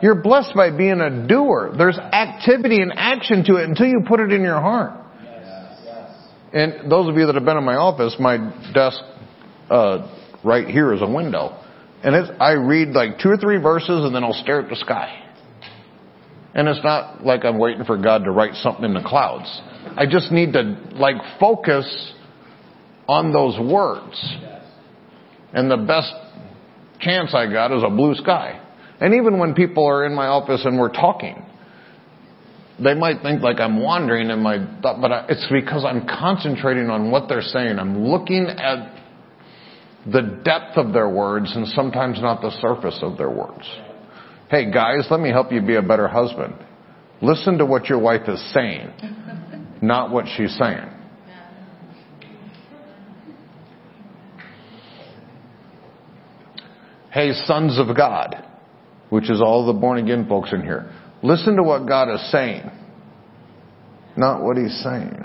[0.00, 1.74] You're blessed by being a doer.
[1.76, 4.92] There's activity and action to it until you put it in your heart.
[6.52, 8.36] And those of you that have been in my office, my
[8.72, 8.98] desk
[9.70, 10.08] uh,
[10.44, 11.62] right here is a window.
[12.02, 14.76] And it's, I read like two or three verses and then I'll stare at the
[14.76, 15.24] sky.
[16.54, 19.46] And it's not like I'm waiting for God to write something in the clouds.
[19.96, 22.12] I just need to like focus
[23.08, 24.36] on those words.
[25.52, 26.12] And the best
[27.00, 28.60] chance I got is a blue sky.
[29.00, 31.44] And even when people are in my office and we're talking,
[32.82, 37.10] they might think like I'm wandering in my thought, but it's because I'm concentrating on
[37.10, 37.78] what they're saying.
[37.78, 38.94] I'm looking at
[40.06, 43.68] the depth of their words and sometimes not the surface of their words.
[44.50, 46.54] Hey guys, let me help you be a better husband.
[47.20, 48.90] Listen to what your wife is saying,
[49.82, 50.88] not what she's saying.
[57.10, 58.47] Hey sons of God,
[59.10, 60.90] which is all the born again folks in here.
[61.22, 62.70] Listen to what God is saying,
[64.16, 65.24] not what he's saying.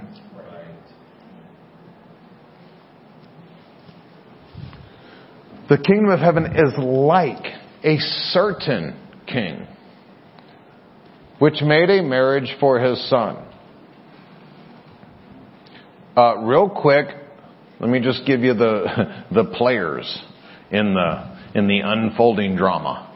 [5.70, 7.46] The kingdom of heaven is like
[7.84, 7.98] a
[8.32, 9.66] certain king,
[11.40, 13.38] which made a marriage for his son.
[16.16, 17.08] Uh, real quick,
[17.80, 20.22] let me just give you the the players
[20.70, 23.10] in the in the unfolding drama.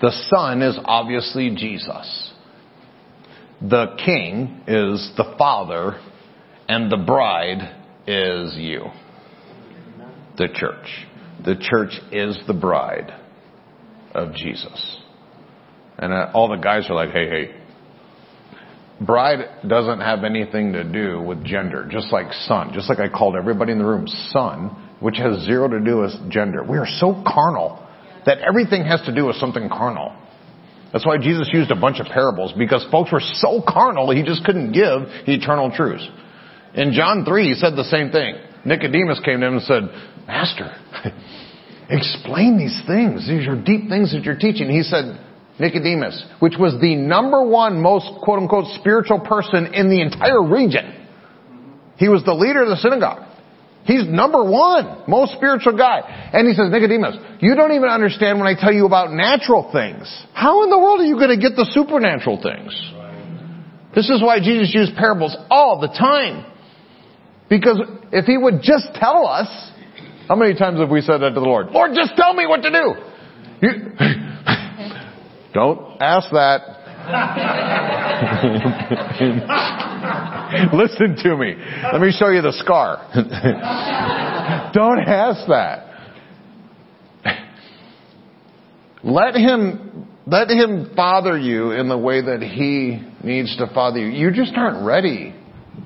[0.00, 2.32] The son is obviously Jesus.
[3.60, 6.00] The king is the father,
[6.68, 7.74] and the bride
[8.06, 8.84] is you,
[10.36, 10.86] the church.
[11.44, 13.12] The church is the bride
[14.14, 14.98] of Jesus.
[15.98, 17.54] And uh, all the guys are like, hey, hey.
[19.00, 22.72] Bride doesn't have anything to do with gender, just like son.
[22.72, 26.30] Just like I called everybody in the room son, which has zero to do with
[26.30, 26.62] gender.
[26.62, 27.84] We are so carnal
[28.26, 30.14] that everything has to do with something carnal.
[30.92, 34.44] That's why Jesus used a bunch of parables, because folks were so carnal, he just
[34.44, 36.06] couldn't give eternal truths.
[36.74, 38.36] In John 3, he said the same thing.
[38.64, 39.82] Nicodemus came to him and said,
[40.26, 40.74] Master,
[41.90, 43.28] explain these things.
[43.28, 44.70] These are deep things that you're teaching.
[44.70, 45.18] He said,
[45.58, 50.94] Nicodemus, which was the number one most quote unquote spiritual person in the entire region.
[51.96, 53.27] He was the leader of the synagogue.
[53.84, 56.30] He's number one, most spiritual guy.
[56.32, 60.04] And he says, Nicodemus, you don't even understand when I tell you about natural things.
[60.34, 62.74] How in the world are you going to get the supernatural things?
[63.94, 66.44] This is why Jesus used parables all the time.
[67.48, 67.80] Because
[68.12, 69.48] if he would just tell us,
[70.28, 71.70] how many times have we said that to the Lord?
[71.70, 72.94] Lord, just tell me what to do.
[73.62, 73.70] You,
[75.54, 76.77] don't ask that.
[80.72, 81.54] Listen to me.
[81.92, 83.08] Let me show you the scar.
[84.74, 85.86] Don't ask that.
[89.02, 94.08] Let him, let him father you in the way that he needs to father you.
[94.08, 95.34] You just aren't ready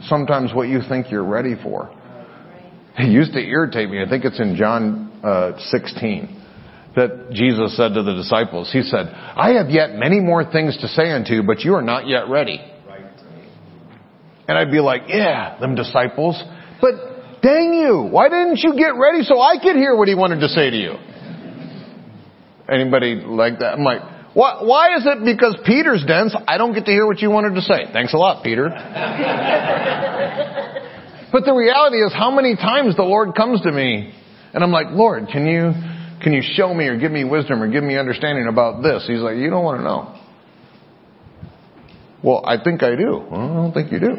[0.08, 1.88] sometimes what you think you're ready for.
[2.98, 4.02] It used to irritate me.
[4.02, 6.41] I think it's in John uh, 16
[6.96, 8.70] that Jesus said to the disciples.
[8.72, 11.82] He said, I have yet many more things to say unto you, but you are
[11.82, 12.60] not yet ready.
[14.48, 16.42] And I'd be like, yeah, them disciples.
[16.80, 20.40] But dang you, why didn't you get ready so I could hear what he wanted
[20.40, 20.94] to say to you?
[22.68, 23.74] Anybody like that?
[23.74, 24.02] I'm like,
[24.34, 27.54] why, why is it because Peter's dense, I don't get to hear what you wanted
[27.54, 27.92] to say?
[27.92, 28.68] Thanks a lot, Peter.
[31.32, 34.14] but the reality is how many times the Lord comes to me
[34.54, 35.72] and I'm like, Lord, can you,
[36.22, 39.04] can you show me or give me wisdom or give me understanding about this?
[39.06, 40.18] He's like, you don't want to know.
[42.22, 43.26] Well, I think I do.
[43.28, 44.16] Well, I don't think you do.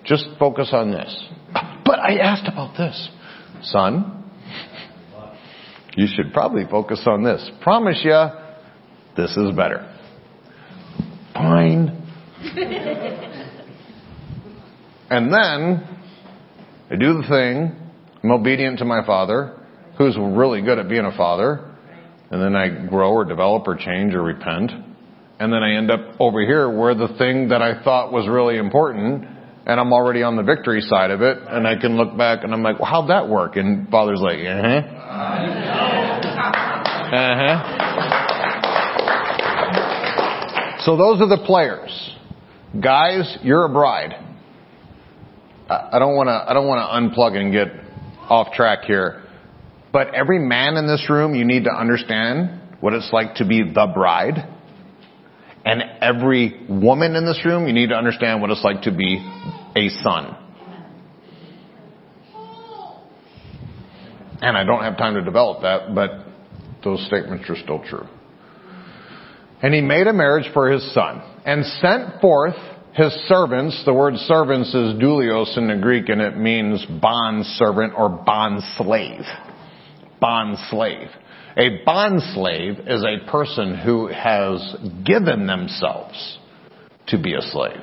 [0.04, 1.28] Just focus on this.
[1.84, 3.10] But I asked about this.
[3.62, 4.24] Son,
[5.96, 7.50] you should probably focus on this.
[7.62, 8.26] Promise you,
[9.16, 9.92] this is better.
[11.34, 11.88] Fine.
[15.10, 15.98] and then,
[16.90, 17.76] I do the thing.
[18.22, 19.55] I'm obedient to my father,
[19.98, 21.72] who's really good at being a father.
[22.30, 24.72] And then I grow or develop or change or repent.
[25.38, 28.56] And then I end up over here where the thing that I thought was really
[28.56, 29.26] important
[29.66, 32.54] and I'm already on the victory side of it and I can look back and
[32.54, 33.56] I'm like, well, how'd that work?
[33.56, 34.82] And father's like, uh-huh.
[37.06, 37.72] Uh-huh.
[40.84, 42.14] So those are the players.
[42.80, 44.14] Guys, you're a bride.
[45.68, 47.66] I don't want to, I don't want to unplug and get
[48.28, 49.24] off track here.
[49.92, 53.62] But every man in this room, you need to understand what it's like to be
[53.62, 54.46] the bride.
[55.64, 59.16] And every woman in this room, you need to understand what it's like to be
[59.76, 60.36] a son.
[64.40, 66.10] And I don't have time to develop that, but
[66.84, 68.06] those statements are still true.
[69.62, 72.54] And he made a marriage for his son and sent forth
[72.92, 73.82] his servants.
[73.84, 78.62] The word servants is doulos in the Greek and it means bond servant or bond
[78.76, 79.22] slave.
[80.26, 81.08] Bond slave.
[81.56, 86.38] A bond slave is a person who has given themselves
[87.06, 87.80] to be a slave.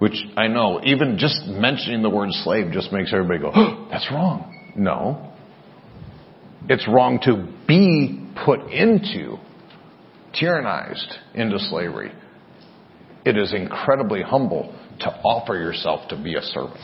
[0.00, 4.10] Which I know, even just mentioning the word slave just makes everybody go, oh, that's
[4.10, 4.72] wrong.
[4.74, 5.32] No.
[6.68, 9.36] It's wrong to be put into,
[10.34, 12.10] tyrannized into slavery.
[13.24, 16.80] It is incredibly humble to offer yourself to be a servant.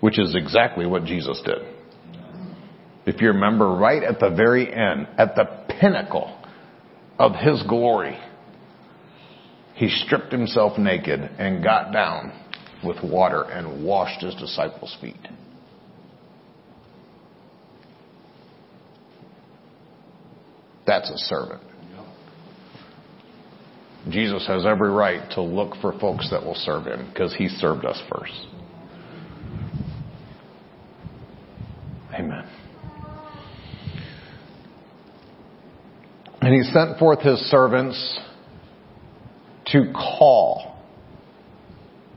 [0.00, 1.58] Which is exactly what Jesus did.
[3.06, 5.44] If you remember, right at the very end, at the
[5.80, 6.36] pinnacle
[7.18, 8.18] of his glory,
[9.74, 12.32] he stripped himself naked and got down
[12.84, 15.16] with water and washed his disciples' feet.
[20.86, 21.62] That's a servant.
[24.08, 27.84] Jesus has every right to look for folks that will serve him because he served
[27.84, 28.46] us first.
[32.14, 32.48] Amen.
[36.40, 38.18] And he sent forth his servants
[39.66, 40.78] to call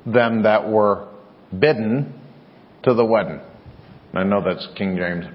[0.06, 1.08] them that were
[1.58, 2.20] bidden
[2.84, 3.42] to the wedding.
[4.14, 5.26] I know that's King James.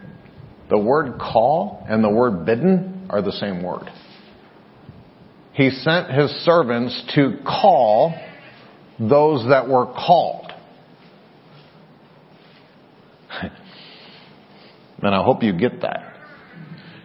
[0.70, 3.90] The word call and the word bidden are the same word.
[5.52, 8.14] He sent his servants to call
[9.00, 10.52] those that were called.
[15.02, 16.14] And I hope you get that.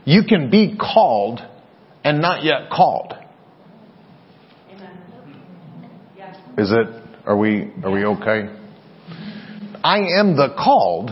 [0.05, 1.39] You can be called
[2.03, 3.13] and not yet called.
[6.57, 6.87] Is it,
[7.25, 8.49] are we, are we okay?
[9.83, 11.09] I am the called,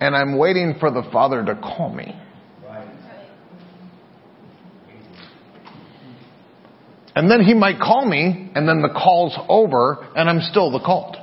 [0.00, 2.14] and I'm waiting for the Father to call me.
[7.14, 10.78] And then he might call me, and then the call's over, and I'm still the
[10.78, 11.16] called.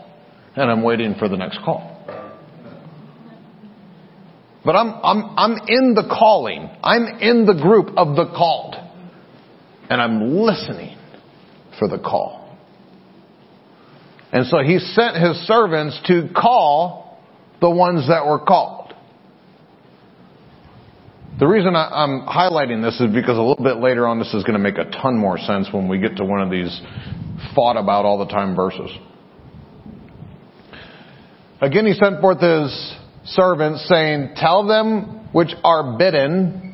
[0.56, 1.97] And I'm waiting for the next call.
[4.68, 6.70] But I'm, I'm, I'm in the calling.
[6.84, 8.76] I'm in the group of the called.
[9.90, 10.98] And I'm listening
[11.80, 12.58] for the call.
[14.34, 17.18] And so he sent his servants to call
[17.62, 18.94] the ones that were called.
[21.40, 24.44] The reason I, am highlighting this is because a little bit later on this is
[24.44, 26.78] going to make a ton more sense when we get to one of these
[27.56, 28.92] fought about all the time verses.
[31.62, 32.98] Again, he sent forth his
[33.28, 36.68] servants saying, tell them which are bidden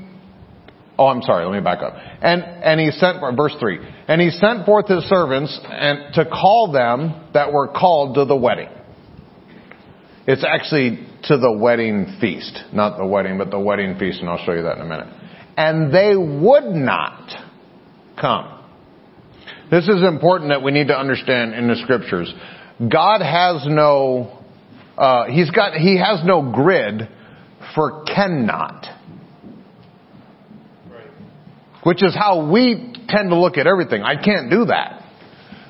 [0.98, 1.46] Oh, I'm sorry.
[1.46, 1.96] Let me back up.
[1.96, 3.80] And and he sent verse three.
[4.08, 8.36] And he sent forth his servants and to call them that were called to the
[8.36, 8.70] wedding.
[10.28, 14.44] It's actually to the wedding feast, not the wedding, but the wedding feast, and I'll
[14.46, 15.08] show you that in a minute.
[15.58, 17.30] And they would not
[18.20, 18.60] come.
[19.70, 22.34] This is important that we need to understand in the scriptures.
[22.80, 24.43] God has no,
[24.98, 27.10] uh, he's got, he has no grid
[27.76, 28.86] for cannot.
[31.84, 34.04] Which is how we tend to look at everything.
[34.04, 35.02] I can't do that.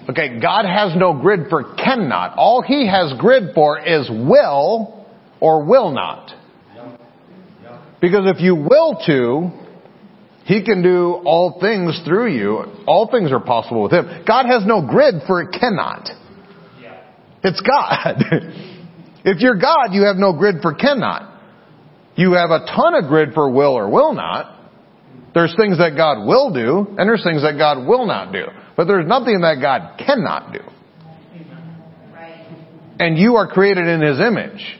[0.09, 2.38] Okay, God has no grid for cannot.
[2.38, 5.05] All He has grid for is will
[5.39, 6.32] or will not.
[8.01, 9.49] Because if you will to,
[10.45, 12.63] He can do all things through you.
[12.86, 14.26] All things are possible with Him.
[14.28, 16.09] God has no grid for cannot.
[17.43, 18.21] It's God.
[19.24, 21.41] if you're God, you have no grid for cannot.
[22.15, 24.59] You have a ton of grid for will or will not.
[25.34, 28.45] There's things that God will do, and there's things that God will not do.
[28.78, 30.59] But there's nothing that God cannot do.
[32.99, 34.80] And you are created in His image.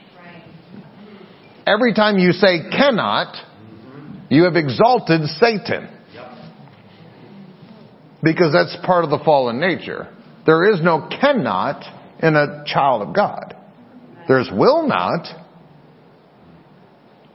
[1.66, 3.34] Every time you say cannot,
[4.30, 5.88] you have exalted Satan.
[8.22, 10.08] Because that's part of the fallen nature.
[10.46, 11.84] There is no cannot
[12.22, 13.53] in a child of God.
[14.26, 15.26] There's will not,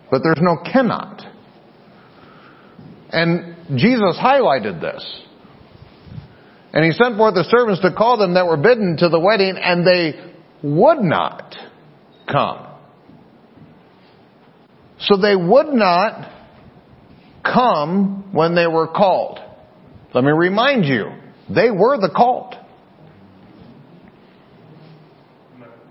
[0.09, 1.21] but there's no cannot.
[3.11, 5.23] And Jesus highlighted this.
[6.73, 9.55] And he sent forth the servants to call them that were bidden to the wedding,
[9.57, 10.13] and they
[10.63, 11.55] would not
[12.31, 12.67] come.
[14.99, 16.31] So they would not
[17.43, 19.39] come when they were called.
[20.13, 21.05] Let me remind you,
[21.49, 22.55] they were the called.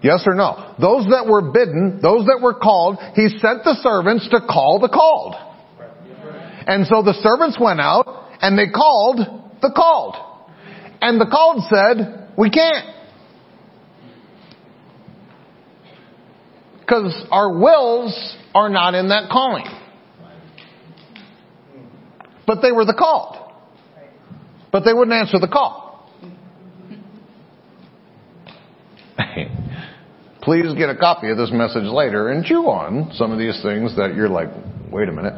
[0.03, 0.75] Yes or no?
[0.81, 4.89] Those that were bidden, those that were called, he sent the servants to call the
[4.89, 5.35] called.
[6.67, 9.19] And so the servants went out and they called
[9.61, 10.15] the called.
[11.01, 12.95] And the called said, we can't.
[16.81, 19.67] Because our wills are not in that calling.
[22.47, 23.37] But they were the called.
[24.71, 25.87] But they wouldn't answer the call.
[30.43, 33.97] Please get a copy of this message later and chew on some of these things
[33.97, 34.49] that you're like,
[34.91, 35.35] wait a minute.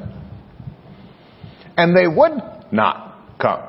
[1.77, 2.33] And they would
[2.71, 3.63] not come.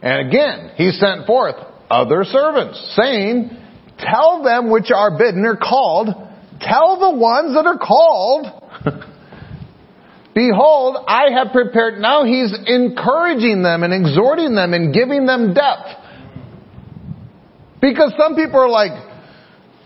[0.00, 1.56] And again, he sent forth
[1.90, 3.50] other servants, saying,
[3.98, 6.08] Tell them which are bidden or called,
[6.60, 8.46] tell the ones that are called,
[10.38, 11.98] Behold, I have prepared.
[11.98, 15.88] Now he's encouraging them and exhorting them and giving them depth.
[17.80, 18.92] Because some people are like,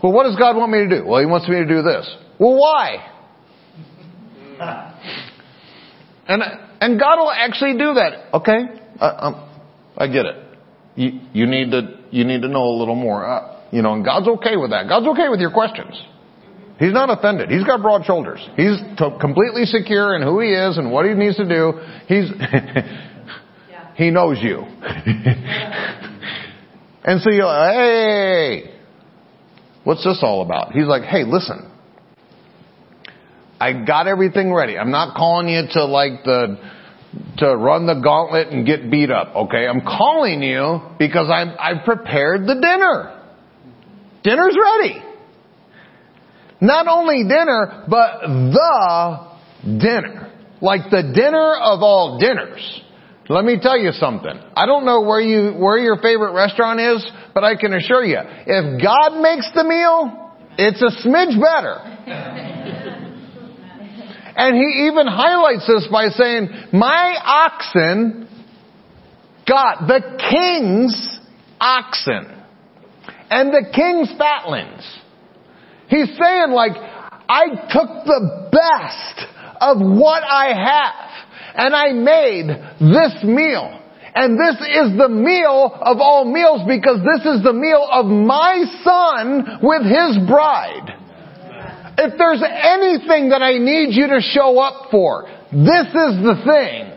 [0.03, 1.05] well, what does God want me to do?
[1.07, 2.13] Well, he wants me to do this.
[2.37, 3.09] Well, why?
[6.27, 6.43] And,
[6.81, 8.35] and God will actually do that.
[8.35, 8.59] Okay,
[8.99, 9.47] I,
[9.97, 10.35] I get it.
[10.95, 13.25] You, you need to, you need to know a little more.
[13.25, 14.87] Uh, you know, and God's okay with that.
[14.87, 15.99] God's okay with your questions.
[16.79, 17.49] He's not offended.
[17.49, 18.45] He's got broad shoulders.
[18.55, 21.79] He's to- completely secure in who he is and what he needs to do.
[22.07, 22.29] He's,
[23.95, 24.59] he knows you.
[27.03, 28.72] and so you're like, hey,
[29.83, 30.71] what's this all about?
[30.71, 31.69] He's like, hey, listen.
[33.59, 34.77] I got everything ready.
[34.77, 36.57] I'm not calling you to like the,
[37.37, 39.67] to run the gauntlet and get beat up, okay?
[39.67, 43.21] I'm calling you because I'm, I've prepared the dinner.
[44.23, 45.01] Dinner's ready.
[46.59, 49.31] Not only dinner, but the
[49.65, 50.31] dinner.
[50.61, 52.81] Like the dinner of all dinners.
[53.29, 54.37] Let me tell you something.
[54.55, 58.19] I don't know where you, where your favorite restaurant is, but I can assure you,
[58.19, 61.79] if God makes the meal, it's a smidge better.
[64.35, 68.27] And he even highlights this by saying, my oxen
[69.47, 71.19] got the king's
[71.61, 72.43] oxen
[73.29, 74.83] and the king's fatlings.
[75.87, 79.27] He's saying like, I took the best
[79.61, 81.12] of what I have
[81.55, 82.47] and I made
[82.79, 83.79] this meal.
[84.15, 88.63] And this is the meal of all meals because this is the meal of my
[88.83, 90.99] son with his bride.
[91.97, 96.89] If there's anything that I need you to show up for, this is the thing.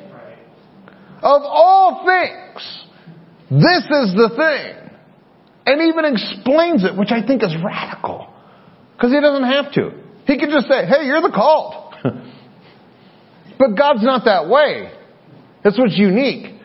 [1.23, 2.85] Of all things,
[3.51, 4.91] this is the thing.
[5.67, 8.29] And even explains it, which I think is radical.
[8.95, 9.91] Because he doesn't have to.
[10.27, 11.95] He could just say, hey, you're the called.
[13.59, 14.93] but God's not that way.
[15.65, 16.57] That's what's unique.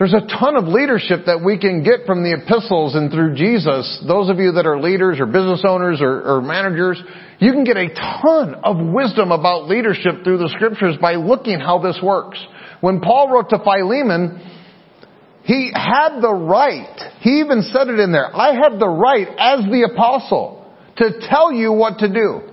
[0.00, 4.02] There's a ton of leadership that we can get from the epistles and through Jesus.
[4.08, 6.96] Those of you that are leaders or business owners or, or, managers,
[7.38, 11.80] you can get a ton of wisdom about leadership through the scriptures by looking how
[11.80, 12.38] this works.
[12.80, 14.40] When Paul wrote to Philemon,
[15.44, 19.68] he had the right, he even said it in there, I had the right as
[19.68, 20.64] the apostle
[20.96, 22.49] to tell you what to do.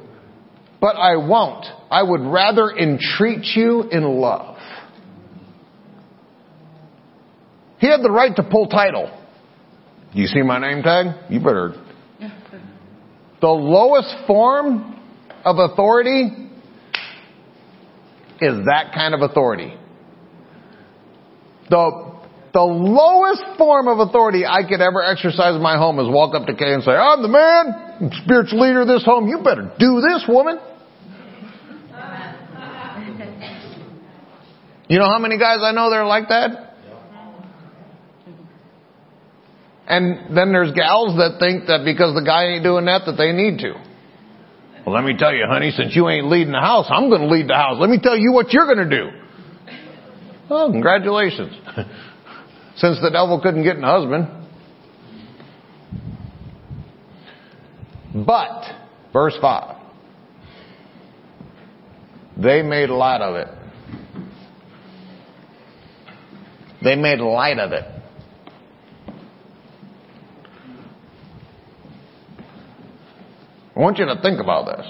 [0.80, 1.66] But I won't.
[1.90, 4.58] I would rather entreat you in love.
[7.80, 9.12] He had the right to pull title.
[10.14, 11.08] You see my name tag?
[11.30, 11.74] You better.
[13.40, 15.00] The lowest form
[15.46, 16.50] of authority
[18.42, 19.78] is that kind of authority.
[21.70, 22.14] The,
[22.54, 26.48] the lowest form of authority I could ever exercise in my home is walk up
[26.48, 27.66] to Kay and say, I'm the man,
[28.02, 29.28] I'm spiritual leader of this home.
[29.28, 30.58] You better do this, woman.
[34.88, 36.68] You know how many guys I know that are like that?
[39.88, 43.32] And then there's gals that think that because the guy ain't doing that, that they
[43.32, 43.74] need to.
[44.86, 47.28] Well, let me tell you, honey, since you ain't leading the house, I'm going to
[47.28, 47.78] lead the house.
[47.80, 49.10] Let me tell you what you're going to do.
[50.50, 51.54] Oh, congratulations.
[52.78, 54.28] since the devil couldn't get a husband.
[58.26, 58.64] But,
[59.14, 59.76] verse 5.
[62.38, 63.57] They made a lot of it.
[66.84, 67.86] They made light of it.
[73.76, 74.86] I want you to think about this.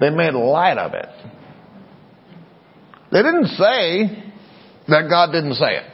[0.00, 1.08] They made light of it.
[3.10, 4.24] They didn't say
[4.88, 5.84] that God didn't say it.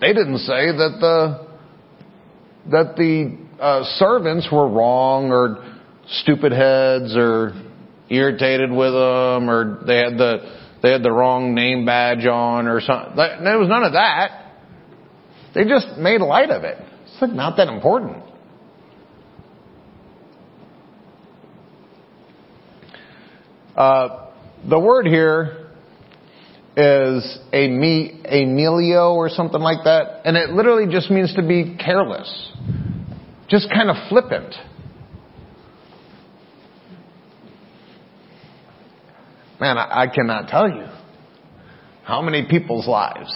[0.00, 1.46] They didn't say that the
[2.70, 7.52] that the uh, servants were wrong or stupid heads or
[8.08, 12.80] irritated with them or they had the they had the wrong name badge on or
[12.80, 13.16] something.
[13.16, 14.52] There was none of that.
[15.54, 16.78] They just made light of it.
[17.04, 18.24] It's like not that important.
[23.76, 24.30] Uh,
[24.68, 25.70] the word here
[26.76, 31.76] is a me, Emilio or something like that, and it literally just means to be
[31.76, 32.52] careless,
[33.48, 34.54] just kind of flippant.
[39.62, 40.88] Man, I, I cannot tell you
[42.02, 43.32] how many people's lives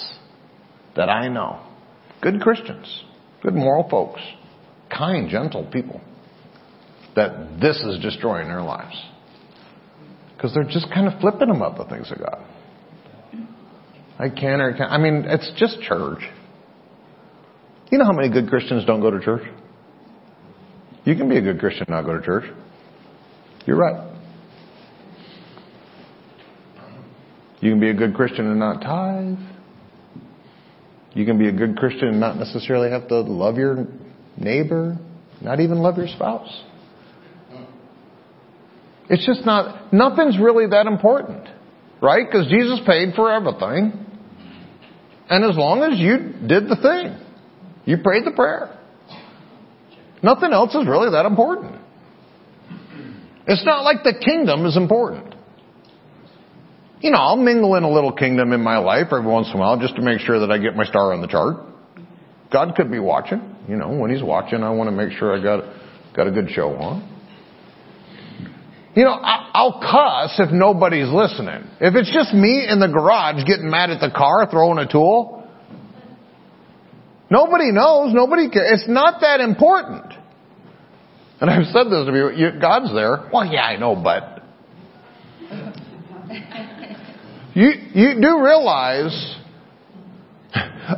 [0.96, 1.64] that I know,
[2.20, 3.04] good Christians,
[3.44, 4.20] good moral folks,
[4.90, 6.00] kind, gentle people,
[7.14, 9.00] that this is destroying their lives.
[10.34, 12.44] Because they're just kind of flipping them up the things of God.
[14.18, 14.90] I can or can't.
[14.90, 16.22] I mean, it's just church.
[17.92, 19.44] You know how many good Christians don't go to church?
[21.04, 22.52] You can be a good Christian and not go to church.
[23.64, 24.15] You're right.
[27.66, 29.38] You can be a good Christian and not tithe.
[31.14, 33.88] You can be a good Christian and not necessarily have to love your
[34.36, 34.96] neighbor,
[35.40, 36.62] not even love your spouse.
[39.10, 41.48] It's just not, nothing's really that important,
[42.00, 42.24] right?
[42.24, 44.06] Because Jesus paid for everything.
[45.28, 47.18] And as long as you did the thing,
[47.84, 48.78] you prayed the prayer.
[50.22, 51.80] Nothing else is really that important.
[53.48, 55.34] It's not like the kingdom is important
[57.00, 59.58] you know, I'll mingle in a little kingdom in my life every once in a
[59.58, 61.56] while just to make sure that I get my star on the chart.
[62.52, 63.56] God could be watching.
[63.68, 65.64] You know, when He's watching, I want to make sure I got
[66.14, 67.12] got a good show on.
[68.94, 71.68] You know, I'll cuss if nobody's listening.
[71.80, 75.46] If it's just me in the garage getting mad at the car, throwing a tool,
[77.30, 78.80] nobody knows, nobody cares.
[78.80, 80.14] It's not that important.
[81.42, 83.28] And I've said this to you, God's there.
[83.30, 84.35] Well, yeah, I know, but
[87.56, 89.34] you, you do realize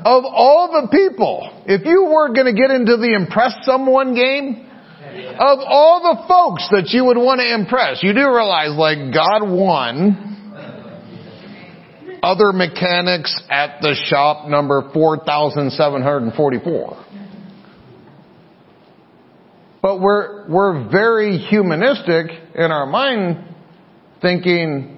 [0.04, 4.66] of all the people, if you were going to get into the impress someone game,
[5.38, 9.48] of all the folks that you would want to impress, you do realize like God
[9.48, 10.24] won
[12.24, 17.04] other mechanics at the shop number 4744.
[19.80, 23.44] But we're, we're very humanistic in our mind
[24.20, 24.97] thinking,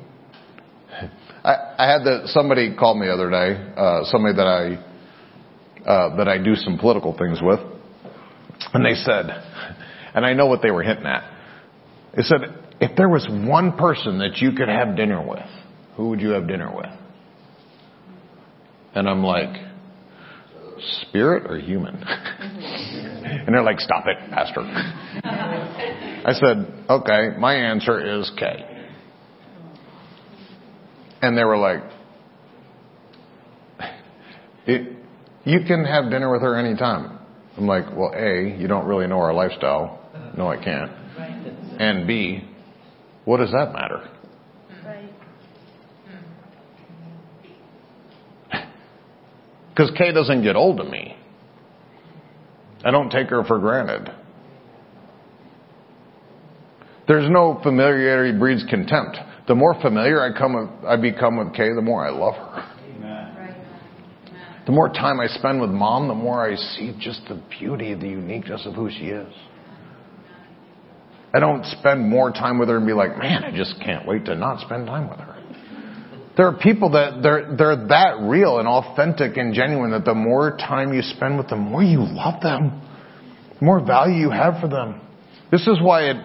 [1.45, 6.17] I, I had the, somebody called me the other day, uh, somebody that I, uh,
[6.17, 7.61] that I do some political things with,
[8.75, 9.27] and they said,
[10.15, 11.25] and I know what they were hinting at.
[12.17, 12.41] They said,
[12.81, 15.49] if there was one person that you could have dinner with,
[15.97, 16.91] who would you have dinner with?
[18.95, 19.57] And I'm like,
[21.03, 21.95] spirit or human?
[22.05, 24.61] and they're like, stop it, pastor.
[26.23, 28.70] I said, okay, my answer is Kay.
[31.23, 31.83] And they were like,
[34.67, 34.97] it,
[35.45, 37.19] you can have dinner with her anytime.
[37.57, 39.99] I'm like, well, A, you don't really know our lifestyle.
[40.37, 40.91] No, I can't.
[41.79, 42.45] And B,
[43.25, 44.09] what does that matter?
[49.71, 51.17] Because Kay doesn't get old to me.
[52.85, 54.11] I don't take her for granted.
[57.09, 59.19] There's no familiarity breeds contempt.
[59.51, 62.73] The more familiar I come with, I become with Kay, the more I love her.
[64.65, 68.07] The more time I spend with mom, the more I see just the beauty, the
[68.07, 69.35] uniqueness of who she is.
[71.35, 74.25] I don't spend more time with her and be like, man, I just can't wait
[74.27, 75.37] to not spend time with her.
[76.37, 80.59] There are people that they're, they're that real and authentic and genuine that the more
[80.59, 82.81] time you spend with them, the more you love them,
[83.59, 85.01] the more value you have for them.
[85.51, 86.17] This is why it,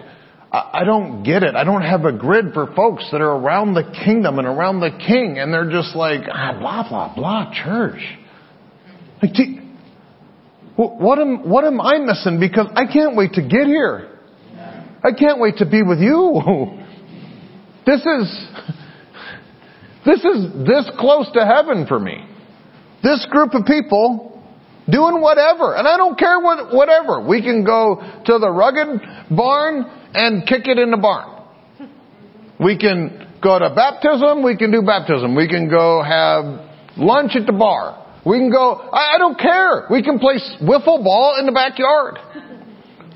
[0.72, 1.54] I don't get it.
[1.54, 4.90] I don't have a grid for folks that are around the kingdom and around the
[4.90, 8.00] king and they're just like, ah, blah, blah, blah, church.
[9.22, 9.32] Like,
[10.76, 12.38] what am, what am I missing?
[12.38, 14.18] Because I can't wait to get here.
[15.02, 16.82] I can't wait to be with you.
[17.86, 18.48] This is,
[20.04, 22.18] this is this close to heaven for me.
[23.00, 24.42] This group of people
[24.90, 25.76] doing whatever.
[25.76, 27.24] And I don't care what, whatever.
[27.24, 29.00] We can go to the rugged
[29.30, 29.84] barn
[30.16, 31.42] and kick it in the barn.
[32.58, 34.42] We can go to baptism.
[34.42, 35.36] We can do baptism.
[35.36, 36.44] We can go have
[36.96, 38.02] lunch at the bar.
[38.24, 39.86] We can go, I, I don't care.
[39.90, 42.18] We can play wiffle ball in the backyard.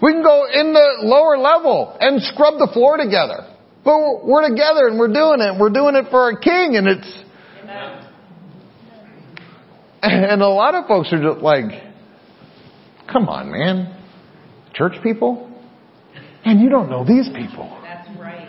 [0.02, 3.46] We can go in the lower level and scrub the floor together.
[3.84, 5.58] But we're, we're together and we're doing it.
[5.58, 7.24] We're doing it for our king and it's,
[10.02, 11.82] and a lot of folks are just like,
[13.10, 13.96] come on man.
[14.74, 15.49] Church people?
[16.44, 17.78] And you don't know these people.
[17.82, 18.46] That's right.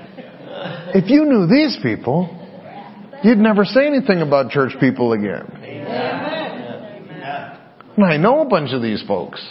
[0.93, 2.37] If you knew these people,
[3.23, 5.61] you'd never say anything about church people again.
[7.97, 9.45] And I know a bunch of these folks.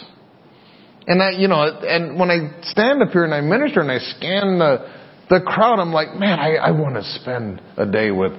[1.07, 3.97] And I, you know, and when I stand up here and I minister and I
[3.97, 4.87] scan the,
[5.29, 8.33] the crowd, I'm like, man, I, I want to spend a day with,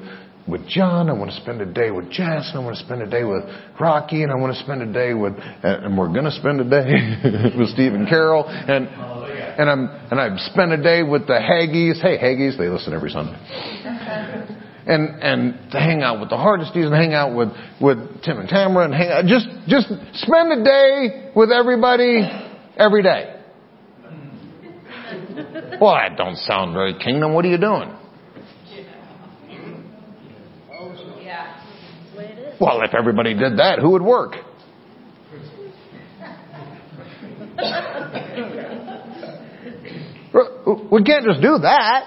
[0.46, 1.08] with John.
[1.08, 2.50] I want to spend a day with Jess.
[2.52, 3.42] And I want to spend a day with
[3.80, 4.22] Rocky.
[4.22, 7.52] And I want to spend a day with, and we're going to spend a day
[7.58, 8.44] with Steve and Carol.
[8.46, 9.26] And, oh,
[9.58, 12.00] and I'm, and I've spent a day with the Haggies.
[12.00, 13.38] Hey, Haggies, they listen every Sunday
[14.86, 17.48] and and to hang out with the Hardesties and hang out with
[17.80, 22.20] with Tim and Tamara and hang out, just just spend a day with everybody
[22.76, 23.38] every day.
[25.80, 27.34] Well, that don't sound very kingdom.
[27.34, 27.96] What are you doing?
[32.60, 34.34] Well, if everybody did that, who would work?
[40.66, 42.04] We can't just do that.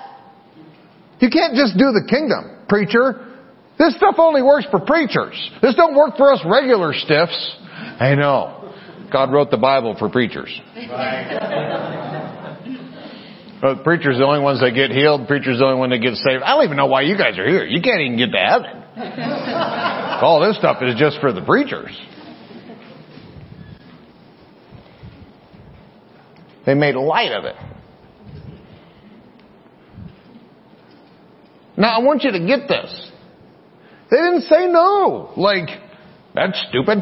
[1.20, 3.34] You can't just do the kingdom, preacher.
[3.78, 5.36] This stuff only works for preachers.
[5.62, 7.58] This don't work for us regular stiffs.
[8.00, 8.74] I know.
[9.12, 10.50] God wrote the Bible for preachers.
[13.62, 15.28] But preachers are the only ones that get healed.
[15.28, 16.44] Preachers are the only one that get saved.
[16.44, 17.66] I don't even know why you guys are here.
[17.66, 18.84] You can't even get to heaven.
[20.22, 21.98] All this stuff is just for the preachers.
[26.66, 27.56] They made light of it.
[31.78, 33.12] Now I want you to get this.
[34.10, 35.34] They didn't say no.
[35.36, 35.70] Like,
[36.34, 37.00] that's stupid.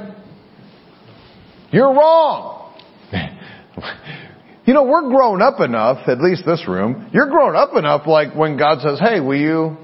[1.71, 2.76] You're wrong.
[4.65, 8.36] you know, we're grown up enough, at least this room, you're grown up enough like
[8.36, 9.78] when God says, hey, will you?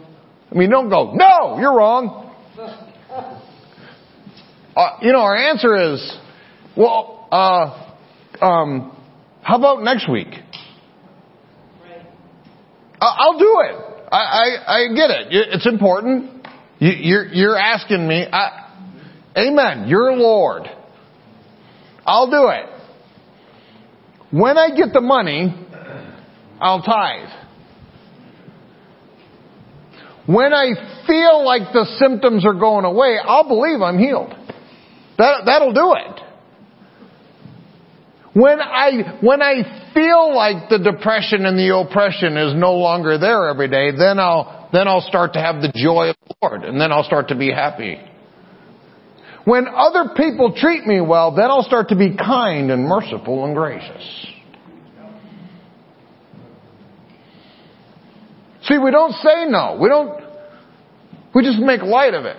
[0.52, 2.34] I mean, don't go, no, you're wrong.
[4.76, 6.18] Uh, you know, our answer is,
[6.78, 8.98] well, uh, um,
[9.42, 10.28] how about next week?
[13.02, 13.89] I'll do it.
[14.12, 15.28] I, I, I get it.
[15.32, 16.47] It's important.
[16.80, 18.26] You, you're, you're asking me.
[18.32, 18.72] I,
[19.38, 19.88] amen.
[19.88, 20.64] You're Lord.
[22.05, 22.66] I'll do it.
[24.32, 25.53] When I get the money,
[26.60, 27.30] I'll tithe.
[30.26, 34.34] When I feel like the symptoms are going away, I'll believe I'm healed.
[35.18, 36.22] That, that'll do it.
[38.34, 43.50] When I, when I feel like the depression and the oppression is no longer there
[43.50, 46.80] every day, then I'll, then I'll start to have the joy of the Lord and
[46.80, 48.00] then I'll start to be happy.
[49.46, 53.56] When other people treat me well, then I'll start to be kind and merciful and
[53.56, 54.28] gracious.
[58.64, 59.80] See, we don't say no.
[59.82, 60.22] We don't,
[61.34, 62.38] we just make light of it.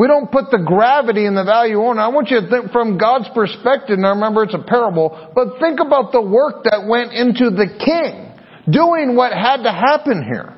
[0.00, 2.00] We don't put the gravity and the value on it.
[2.00, 3.98] I want you to think from God's perspective.
[3.98, 8.32] Now remember it's a parable, but think about the work that went into the king
[8.64, 10.56] doing what had to happen here.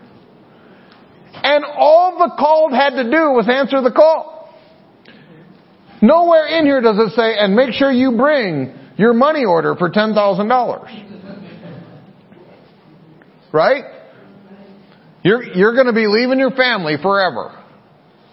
[1.43, 4.55] And all the called had to do was answer the call.
[6.01, 9.91] Nowhere in here does it say, and make sure you bring your money order for
[9.91, 10.15] $10,000.
[13.53, 13.85] Right?
[15.25, 17.59] You're, you're going to be leaving your family forever.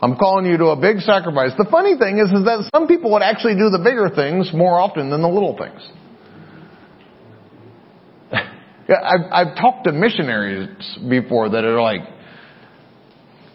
[0.02, 1.52] I'm calling you to a big sacrifice.
[1.58, 4.80] The funny thing is, is that some people would actually do the bigger things more
[4.80, 5.82] often than the little things.
[8.90, 12.02] I've, I've talked to missionaries before that are like,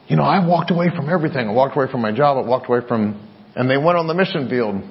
[0.06, 1.48] you know, I walked away from everything.
[1.48, 2.36] I walked away from my job.
[2.36, 3.26] I walked away from,
[3.56, 4.82] and they went on the mission field.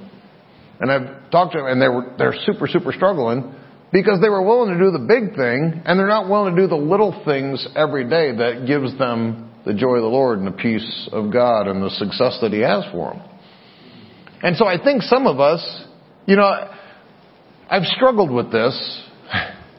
[0.80, 3.54] And I've talked to them and they were, they're super, super struggling
[3.92, 6.68] because they were willing to do the big thing and they're not willing to do
[6.68, 10.52] the little things every day that gives them the joy of the Lord and the
[10.52, 13.22] peace of God and the success that He has for them.
[14.42, 15.86] And so I think some of us,
[16.26, 16.52] you know,
[17.70, 19.02] I've struggled with this.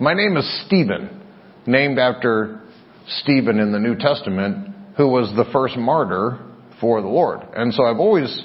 [0.00, 1.22] My name is Stephen,
[1.66, 2.62] named after
[3.22, 6.38] Stephen in the New Testament, who was the first martyr
[6.80, 7.40] for the Lord.
[7.54, 8.44] And so I've always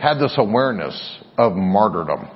[0.00, 2.28] had this awareness of martyrdom.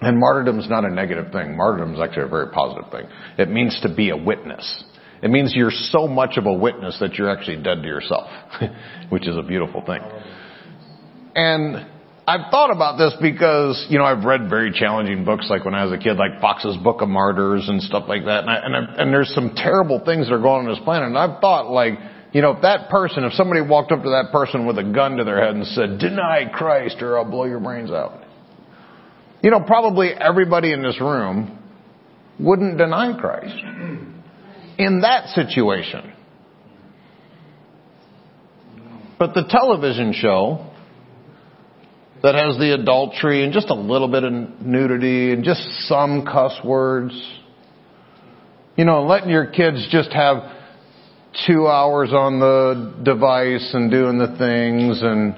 [0.00, 1.56] And martyrdom is not a negative thing.
[1.56, 3.06] Martyrdom is actually a very positive thing.
[3.36, 4.84] It means to be a witness.
[5.22, 8.30] It means you're so much of a witness that you're actually dead to yourself,
[9.08, 10.00] which is a beautiful thing.
[11.34, 11.86] And
[12.26, 15.84] I've thought about this because, you know, I've read very challenging books like when I
[15.84, 18.44] was a kid, like Fox's Book of Martyrs and stuff like that.
[18.44, 21.08] And, I, and, I, and there's some terrible things that are going on this planet.
[21.08, 21.94] And I've thought like,
[22.32, 25.16] you know, if that person, if somebody walked up to that person with a gun
[25.16, 28.22] to their head and said, deny Christ or I'll blow your brains out.
[29.42, 31.58] You know, probably everybody in this room
[32.38, 33.56] wouldn't deny Christ
[34.78, 36.12] in that situation.
[39.18, 40.70] But the television show
[42.22, 46.56] that has the adultery and just a little bit of nudity and just some cuss
[46.64, 47.12] words,
[48.76, 50.36] you know, letting your kids just have
[51.46, 55.34] two hours on the device and doing the things and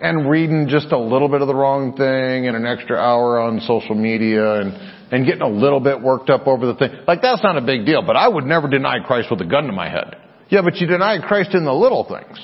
[0.00, 3.60] and reading just a little bit of the wrong thing and an extra hour on
[3.60, 6.90] social media and and getting a little bit worked up over the thing.
[7.06, 9.64] Like that's not a big deal, but I would never deny Christ with a gun
[9.64, 10.16] to my head.
[10.48, 12.38] Yeah, but you deny Christ in the little things.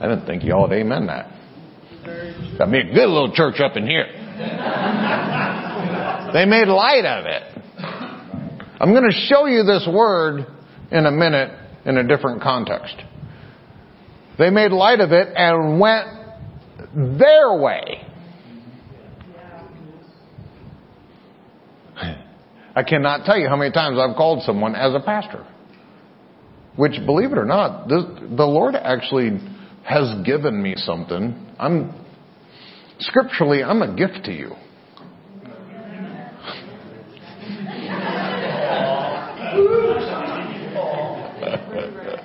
[0.00, 1.30] I didn't think y'all would amen that.
[2.58, 4.04] Got me a good little church up in here.
[6.34, 7.42] they made light of it.
[8.80, 10.46] I'm going to show you this word
[10.90, 12.96] in a minute in a different context.
[14.38, 16.06] They made light of it and went
[16.94, 18.06] their way.
[22.76, 25.46] I cannot tell you how many times I've called someone as a pastor.
[26.76, 29.38] Which, believe it or not, the, Lord actually
[29.84, 31.54] has given me something.
[31.56, 31.94] I'm,
[32.98, 34.50] scripturally, I'm a gift to you.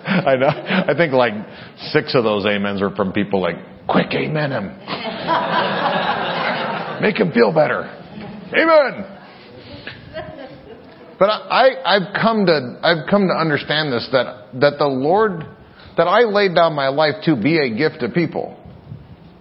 [0.10, 0.48] I know.
[0.48, 1.34] I think like
[1.92, 3.58] six of those amens are from people like,
[3.90, 4.68] quick amen him.
[7.02, 7.84] Make him feel better.
[8.54, 9.16] Amen.
[11.18, 15.44] But I, I've come to, I've come to understand this, that, that the Lord,
[15.98, 18.56] that I laid down my life to be a gift to people.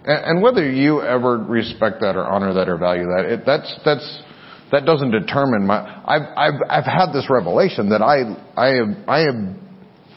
[0.03, 3.73] And, and whether you ever respect that or honor that or value that, it, that's,
[3.85, 4.23] that's,
[4.73, 9.19] that doesn't determine my, I've, I've, I've had this revelation that I, I am, I
[9.21, 9.69] am,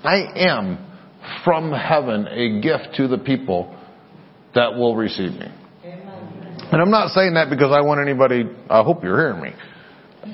[0.03, 0.79] I am
[1.45, 3.73] from heaven a gift to the people
[4.55, 5.49] that will receive me.
[6.73, 9.51] And I'm not saying that because I want anybody, I hope you're hearing me.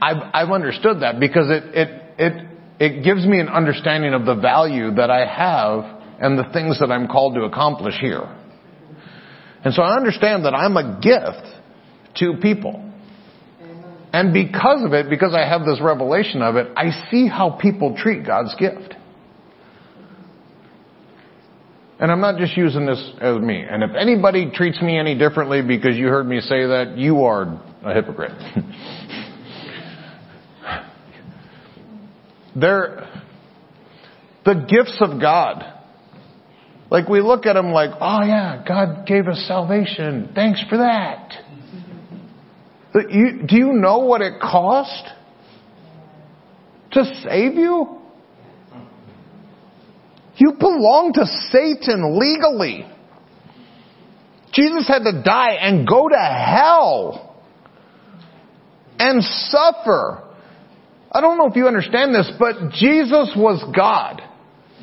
[0.00, 2.48] I've, I've understood that because it, it, it,
[2.78, 6.90] it gives me an understanding of the value that I have and the things that
[6.90, 8.28] I'm called to accomplish here.
[9.64, 11.58] And so I understand that I'm a gift
[12.16, 12.84] to people.
[14.12, 17.96] And because of it, because I have this revelation of it, I see how people
[17.96, 18.94] treat God's gift.
[22.00, 23.64] And I'm not just using this as me.
[23.68, 27.60] And if anybody treats me any differently because you heard me say that, you are
[27.82, 28.30] a hypocrite.
[32.56, 33.04] They're
[34.44, 35.64] the gifts of God.
[36.90, 40.30] Like we look at them like, oh yeah, God gave us salvation.
[40.34, 41.32] Thanks for that.
[42.94, 45.08] You, do you know what it cost
[46.92, 47.97] to save you?
[50.38, 52.86] You belong to Satan legally.
[54.52, 57.36] Jesus had to die and go to hell
[58.98, 60.24] and suffer
[61.10, 64.20] I don't know if you understand this, but Jesus was God.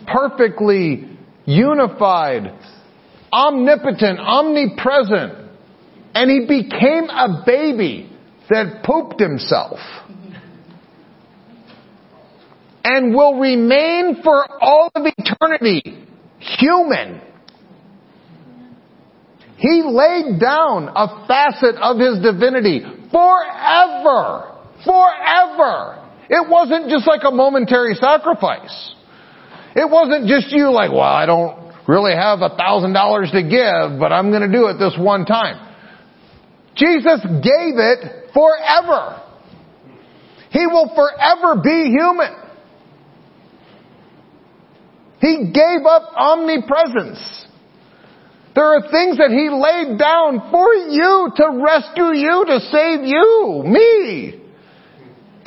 [0.08, 1.08] Perfectly
[1.46, 2.52] unified,
[3.32, 5.52] omnipotent, omnipresent.
[6.16, 8.12] And he became a baby
[8.50, 9.80] that pooped himself
[12.86, 15.82] and will remain for all of eternity
[16.38, 17.20] human.
[19.58, 22.82] He laid down a facet of his divinity
[23.12, 24.54] forever.
[24.86, 26.08] Forever.
[26.30, 28.94] It wasn't just like a momentary sacrifice.
[29.76, 34.00] It wasn't just you like, well, I don't really have a thousand dollars to give,
[34.00, 35.74] but I'm gonna do it this one time.
[36.76, 39.24] Jesus gave it forever.
[40.52, 42.45] He will forever be human.
[45.26, 47.18] He gave up omnipresence.
[48.54, 53.66] There are things that He laid down for you to rescue you, to save you,
[53.66, 54.38] me.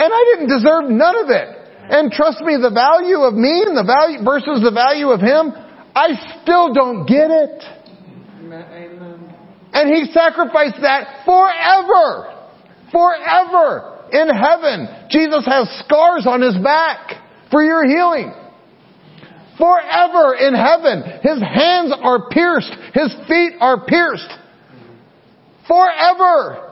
[0.02, 1.48] And I didn't deserve none of it.
[1.94, 5.54] And trust me, the value of me and the value versus the value of Him,
[5.94, 6.10] I
[6.42, 7.62] still don't get it.
[9.72, 12.34] And He sacrificed that forever.
[12.90, 14.10] Forever.
[14.10, 15.06] In heaven.
[15.08, 17.14] Jesus has scars on His back
[17.52, 18.34] for your healing
[19.58, 21.02] forever in heaven.
[21.22, 22.72] His hands are pierced.
[22.94, 24.30] His feet are pierced.
[25.66, 26.64] Forever.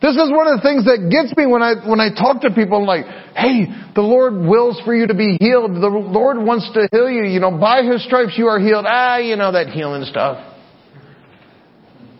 [0.00, 2.50] This is one of the things that gets me when I, when I talk to
[2.50, 2.78] people.
[2.78, 5.74] I'm like, hey, the Lord wills for you to be healed.
[5.74, 7.24] The Lord wants to heal you.
[7.24, 8.84] You know, by His stripes you are healed.
[8.86, 10.38] Ah, you know, that healing stuff.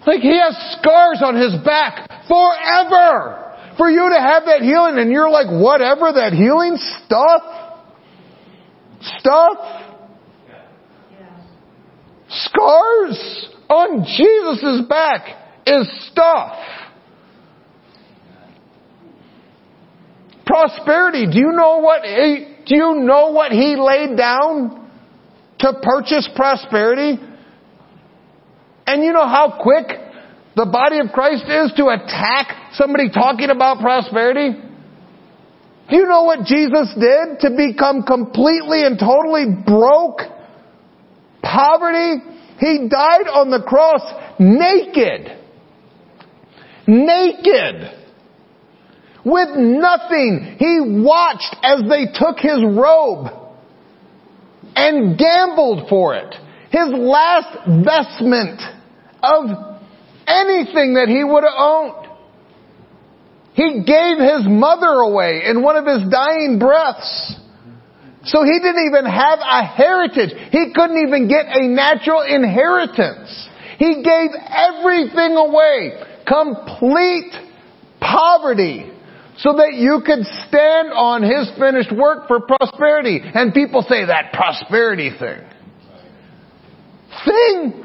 [0.07, 3.49] Like He has scars on His back forever
[3.79, 7.68] for you to have that healing and you're like, whatever that healing stuff?
[9.01, 9.59] Stuff?
[12.29, 15.27] Scars on Jesus' back
[15.67, 16.59] is stuff.
[20.45, 21.27] Prosperity.
[21.31, 24.91] Do you know what he, do you know what he laid down
[25.61, 27.21] to purchase prosperity?
[28.87, 29.87] And you know how quick
[30.57, 34.68] the body of Christ is to attack somebody talking about prosperity?
[35.89, 40.21] Do you know what Jesus did to become completely and totally broke?
[41.43, 42.23] Poverty.
[42.59, 44.03] He died on the cross
[44.39, 45.35] naked.
[46.87, 47.95] Naked.
[49.25, 50.57] With nothing.
[50.59, 53.29] He watched as they took his robe
[54.77, 56.35] and gambled for it.
[56.71, 58.61] His last vestment
[59.23, 59.79] of
[60.27, 62.08] anything that he would have owned.
[63.59, 67.35] He gave his mother away in one of his dying breaths.
[68.23, 70.31] So he didn't even have a heritage.
[70.53, 73.49] He couldn't even get a natural inheritance.
[73.79, 76.01] He gave everything away.
[76.25, 77.33] Complete
[78.01, 78.93] poverty.
[79.39, 83.21] So that you could stand on his finished work for prosperity.
[83.23, 85.41] And people say that prosperity thing.
[87.27, 87.85] Thing.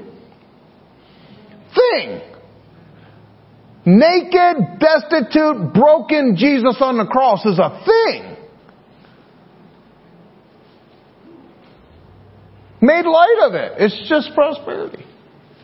[1.73, 2.32] Thing
[3.85, 8.33] naked, destitute, broken Jesus on the cross is a thing.
[12.81, 13.73] Made light of it.
[13.77, 15.05] It's just prosperity.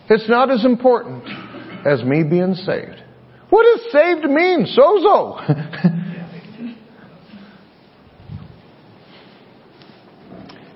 [0.10, 1.24] It's not as important
[1.86, 3.04] as me being saved.
[3.50, 4.66] What does saved mean?
[4.78, 5.38] Sozo.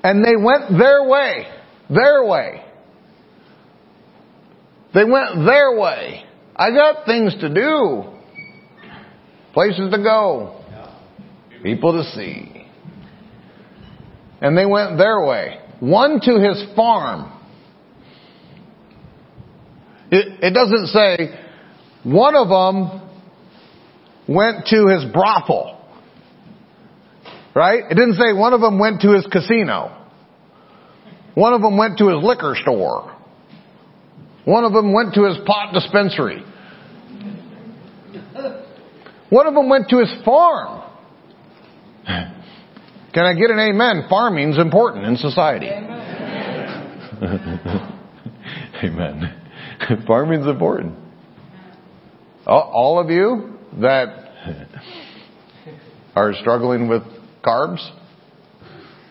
[0.04, 1.48] and they went their way.
[1.89, 2.62] Their way.
[4.94, 6.26] They went their way.
[6.56, 8.04] I got things to do.
[9.54, 10.64] Places to go.
[11.62, 12.68] People to see.
[14.41, 15.60] And they went their way.
[15.80, 17.32] One to his farm.
[20.12, 21.39] It, it doesn't say
[22.04, 23.10] one of them
[24.28, 25.80] went to his brothel.
[27.56, 27.84] Right?
[27.89, 30.06] It didn't say one of them went to his casino.
[31.36, 33.12] One of them went to his liquor store.
[34.46, 36.44] One of them went to his pot dispensary.
[39.30, 40.82] One of them went to his farm.
[42.06, 44.06] Can I get an amen?
[44.10, 45.68] Farming's important in society.
[45.68, 47.20] Amen.
[48.84, 49.41] amen.
[50.08, 50.96] Farming's important.
[52.46, 54.30] All of you that
[56.16, 57.02] are struggling with
[57.44, 57.80] carbs,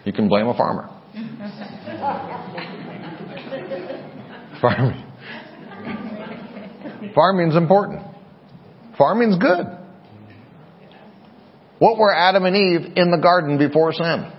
[0.05, 0.91] you can blame a farmer.
[4.61, 5.02] Farming.
[7.15, 8.03] Farming's important.
[8.97, 9.67] Farming's good.
[11.79, 14.31] What were Adam and Eve in the garden before sin?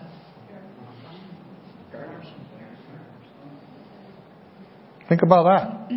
[5.09, 5.89] Think about that.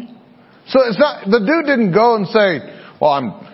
[0.68, 2.58] So it's not, the dude didn't go and say,
[3.00, 3.46] well, I'm,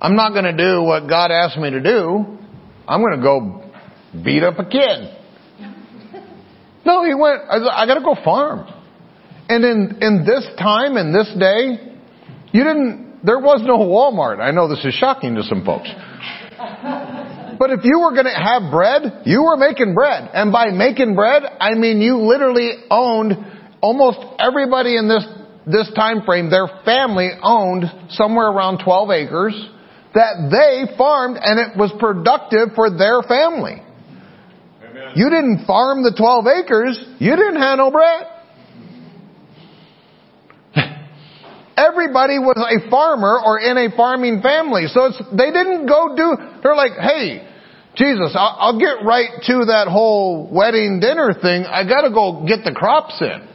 [0.00, 2.38] I'm not going to do what God asked me to do.
[2.86, 3.70] I'm going to go
[4.22, 5.16] beat up a kid.
[6.84, 8.70] No, he went, I, got to go farm.
[9.48, 11.91] And in, in this time, in this day,
[12.52, 14.40] you didn't, there was no Walmart.
[14.40, 15.88] I know this is shocking to some folks.
[17.58, 20.30] But if you were going to have bread, you were making bread.
[20.34, 23.34] And by making bread, I mean you literally owned
[23.80, 25.24] almost everybody in this,
[25.66, 29.68] this time frame, their family owned somewhere around 12 acres
[30.14, 33.82] that they farmed and it was productive for their family.
[34.82, 35.12] Amen.
[35.14, 38.26] You didn't farm the 12 acres, you didn't have no bread.
[41.82, 44.86] Everybody was a farmer or in a farming family.
[44.86, 47.48] So they didn't go do, they're like, hey,
[47.96, 51.64] Jesus, I'll, I'll get right to that whole wedding dinner thing.
[51.64, 53.48] I gotta go get the crops in.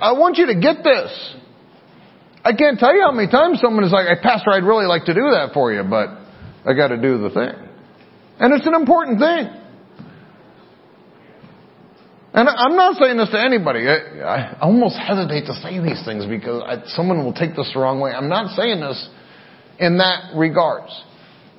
[0.00, 1.34] I want you to get this.
[2.44, 5.04] I can't tell you how many times someone is like, hey, Pastor, I'd really like
[5.04, 6.08] to do that for you, but
[6.64, 7.68] I gotta do the thing.
[8.38, 9.59] And it's an important thing.
[12.32, 13.88] And I'm not saying this to anybody.
[13.88, 17.80] I, I almost hesitate to say these things because I, someone will take this the
[17.80, 18.12] wrong way.
[18.12, 19.08] I'm not saying this
[19.80, 20.92] in that regards.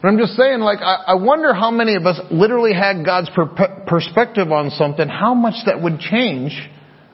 [0.02, 3.30] But I'm just saying, like, I, I wonder how many of us literally had God's
[3.36, 6.58] per- perspective on something, how much that would change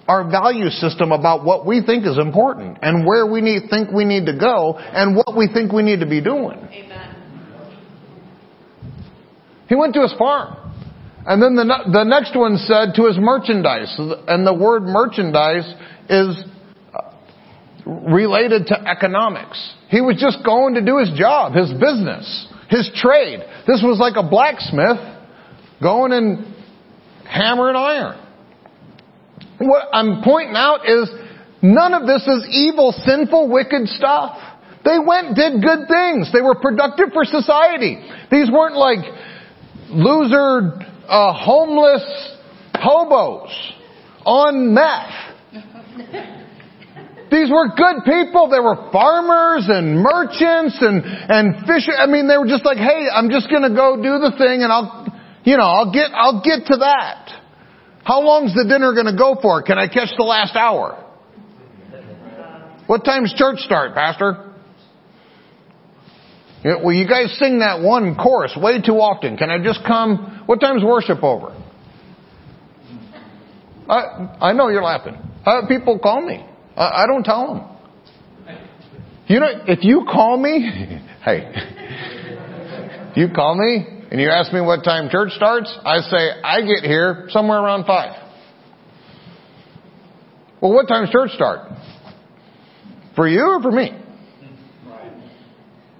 [0.08, 4.06] our value system about what we think is important and where we need, think we
[4.06, 6.60] need to go and what we think we need to be doing.
[6.72, 7.16] Amen.
[9.68, 10.67] He went to his farm.
[11.28, 13.94] And then the, the next one said to his merchandise.
[14.28, 15.68] And the word merchandise
[16.10, 16.40] is
[16.96, 17.12] uh,
[17.86, 19.60] related to economics.
[19.90, 23.40] He was just going to do his job, his business, his trade.
[23.68, 25.04] This was like a blacksmith
[25.84, 26.56] going and
[27.28, 28.24] hammering iron.
[29.60, 31.12] What I'm pointing out is
[31.62, 34.38] none of this is evil, sinful, wicked stuff.
[34.86, 36.32] They went did good things.
[36.32, 38.00] They were productive for society.
[38.32, 39.04] These weren't like
[39.90, 42.04] loser, uh, homeless
[42.76, 43.50] hobos
[44.26, 45.14] on meth.
[47.32, 48.48] These were good people.
[48.50, 51.92] They were farmers and merchants and, and fisher.
[51.98, 54.72] I mean, they were just like, hey, I'm just gonna go do the thing and
[54.72, 55.08] I'll,
[55.44, 57.42] you know, I'll get, I'll get to that.
[58.04, 59.62] How long's the dinner gonna go for?
[59.62, 61.04] Can I catch the last hour?
[62.88, 64.47] What time's church start, Pastor?
[66.64, 69.38] Well, you guys sing that one chorus way too often.
[69.38, 70.44] Can I just come?
[70.48, 71.56] What time's worship over?
[73.88, 75.18] I, I know you're laughing.
[75.46, 76.46] Uh, people call me.
[76.76, 78.58] I, I don't tell them.
[79.28, 81.52] You know, if you call me, hey,
[83.16, 86.84] you call me and you ask me what time church starts, I say I get
[86.84, 88.24] here somewhere around five.
[90.62, 91.70] Well, what time's church start?
[93.16, 93.92] For you or for me?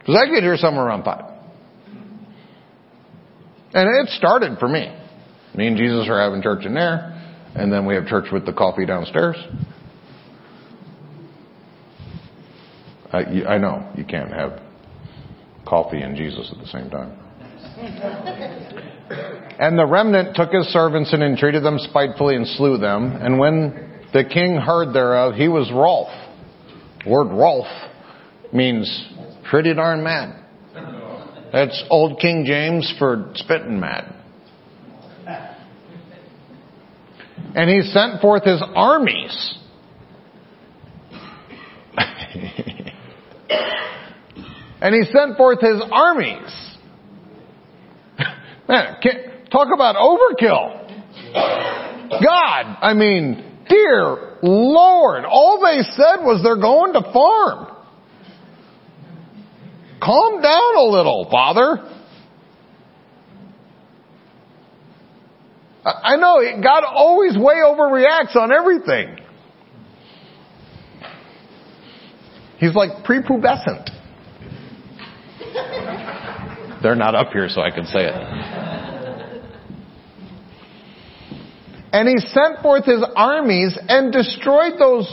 [0.08, 1.26] Because I get here somewhere around five.
[3.74, 4.98] And it started for me.
[5.54, 7.14] Me and Jesus are having church in there,
[7.56, 9.36] and then we have church with the coffee downstairs.
[13.12, 14.62] I, I know you can't have
[15.68, 17.12] coffee and Jesus at the same time.
[19.60, 23.12] and the remnant took his servants and entreated them spitefully and slew them.
[23.12, 26.14] And when the king heard thereof, he was wroth.
[27.06, 27.68] word wroth
[28.54, 28.88] means
[29.50, 30.44] pretty darn mad.
[31.52, 34.14] That's old King James for spitting mad.
[37.56, 39.58] And he sent forth his armies
[44.82, 46.78] and he sent forth his armies.
[48.68, 48.98] Man,
[49.52, 50.84] talk about overkill.
[51.34, 57.77] God, I mean, dear Lord, all they said was they're going to farm.
[60.02, 61.94] Calm down a little, Father.
[65.86, 69.18] I know God always way overreacts on everything.
[72.58, 73.90] He's like prepubescent.
[76.84, 78.14] They're not up here, so I can say it.
[81.94, 85.12] And he sent forth his armies and destroyed those.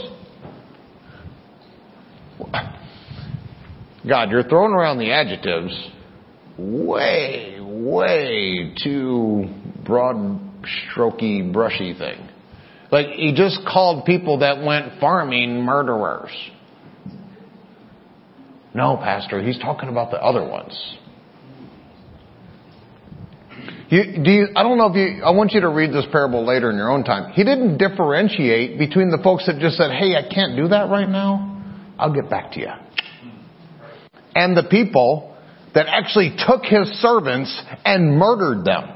[4.07, 5.73] God, you're throwing around the adjectives
[6.57, 9.45] way, way too
[9.85, 12.29] broad, strokey, brushy thing.
[12.91, 16.31] Like he just called people that went farming murderers.
[18.73, 20.97] No, Pastor, he's talking about the other ones.
[23.89, 26.45] You, do you, I don't know if you, I want you to read this parable
[26.45, 27.31] later in your own time.
[27.33, 31.07] He didn't differentiate between the folks that just said, hey, I can't do that right
[31.07, 31.63] now.
[31.97, 32.71] I'll get back to you.
[34.35, 35.35] And the people
[35.73, 38.91] that actually took his servants and murdered them.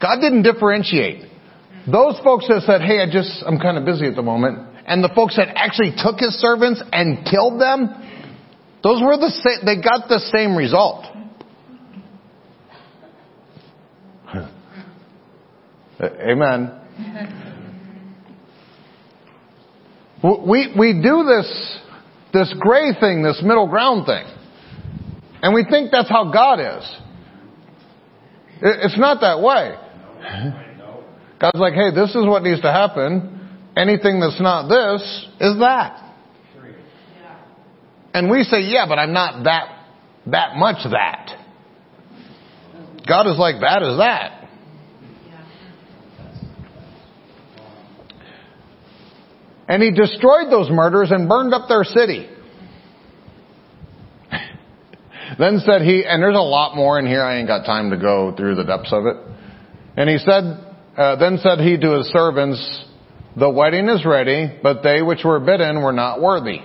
[0.00, 1.30] God didn't differentiate.
[1.90, 4.58] Those folks that said, hey, I just, I'm kind of busy at the moment.
[4.86, 7.88] and the folks that actually took his servants and killed them,
[8.82, 11.04] those were the same, they got the same result.
[16.00, 16.78] Amen.
[20.22, 21.78] We, we do this,
[22.32, 24.24] this gray thing, this middle ground thing.
[25.42, 26.96] And we think that's how God is.
[28.62, 29.74] It's not that way.
[31.40, 33.40] God's like, hey, this is what needs to happen.
[33.76, 35.98] Anything that's not this is that.
[38.14, 39.86] And we say, yeah, but I'm not that,
[40.26, 41.30] that much that.
[43.08, 44.41] God is like, that is that.
[49.72, 52.28] And he destroyed those murders and burned up their city.
[55.38, 57.96] then said he, and there's a lot more in here, I ain't got time to
[57.96, 59.16] go through the depths of it.
[59.96, 60.44] And he said,
[60.94, 62.84] uh, then said he to his servants,
[63.34, 66.58] the wedding is ready, but they which were bidden were not worthy.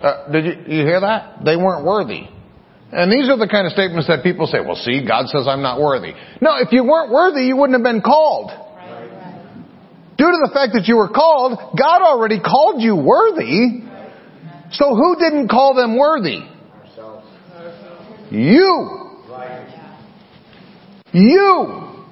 [0.00, 1.44] Uh, did you, you hear that?
[1.44, 2.28] They weren't worthy.
[2.92, 5.62] And these are the kind of statements that people say, well see, God says I'm
[5.62, 6.12] not worthy.
[6.40, 8.63] No, if you weren't worthy, you wouldn't have been called.
[10.24, 13.84] Due to the fact that you were called, God already called you worthy.
[14.72, 16.40] So who didn't call them worthy?
[18.30, 19.20] You.
[21.12, 22.04] You.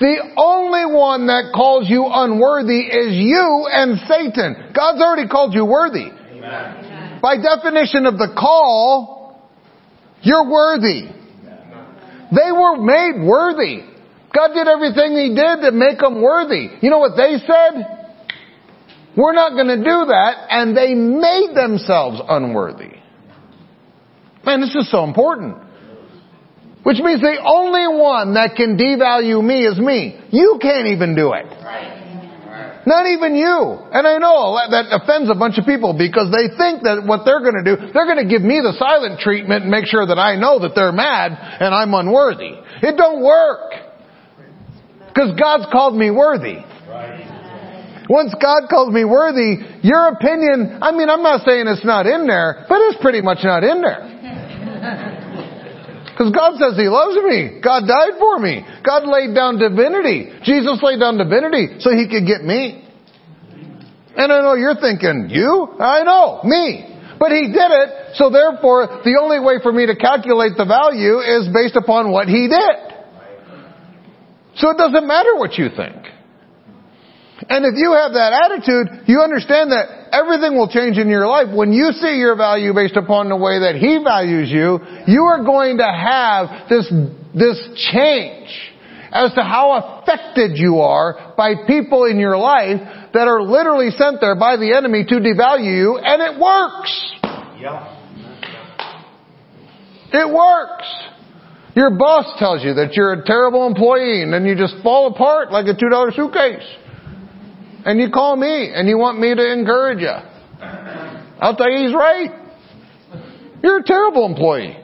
[0.00, 4.72] The only one that calls you unworthy is you and Satan.
[4.74, 6.10] God's already called you worthy.
[6.10, 7.20] Amen.
[7.22, 9.40] By definition of the call,
[10.20, 11.02] you're worthy.
[12.34, 13.93] They were made worthy.
[14.34, 16.68] God did everything He did to make them worthy.
[16.82, 17.94] You know what they said?
[19.16, 22.98] We're not going to do that, and they made themselves unworthy.
[24.44, 25.56] Man, this is so important.
[26.82, 30.20] Which means the only one that can devalue me is me.
[30.30, 31.46] You can't even do it.
[32.86, 33.80] Not even you.
[33.88, 37.40] And I know that offends a bunch of people because they think that what they're
[37.40, 40.18] going to do, they're going to give me the silent treatment and make sure that
[40.18, 42.52] I know that they're mad and I'm unworthy.
[42.84, 43.93] It don't work.
[45.14, 46.58] Because God's called me worthy.
[48.10, 52.26] Once God calls me worthy, your opinion, I mean, I'm not saying it's not in
[52.26, 55.20] there, but it's pretty much not in there.
[56.14, 57.58] Because God says He loves me.
[57.58, 58.62] God died for me.
[58.86, 60.30] God laid down divinity.
[60.46, 62.86] Jesus laid down divinity so He could get me.
[64.14, 65.74] And I know you're thinking, you?
[65.80, 66.86] I know, me.
[67.18, 71.18] But He did it, so therefore the only way for me to calculate the value
[71.18, 72.83] is based upon what He did.
[74.56, 75.96] So it doesn't matter what you think.
[77.48, 81.54] And if you have that attitude, you understand that everything will change in your life.
[81.54, 85.44] When you see your value based upon the way that He values you, you are
[85.44, 86.86] going to have this,
[87.34, 87.58] this
[87.92, 88.48] change
[89.10, 92.80] as to how affected you are by people in your life
[93.12, 97.12] that are literally sent there by the enemy to devalue you, and it works.
[97.58, 98.00] Yeah.
[100.12, 100.86] It works.
[101.74, 105.50] Your boss tells you that you're a terrible employee and then you just fall apart
[105.50, 106.66] like a $2 suitcase.
[107.84, 110.14] And you call me and you want me to encourage you.
[111.40, 112.30] I'll tell you he's right.
[113.62, 114.78] You're a terrible employee.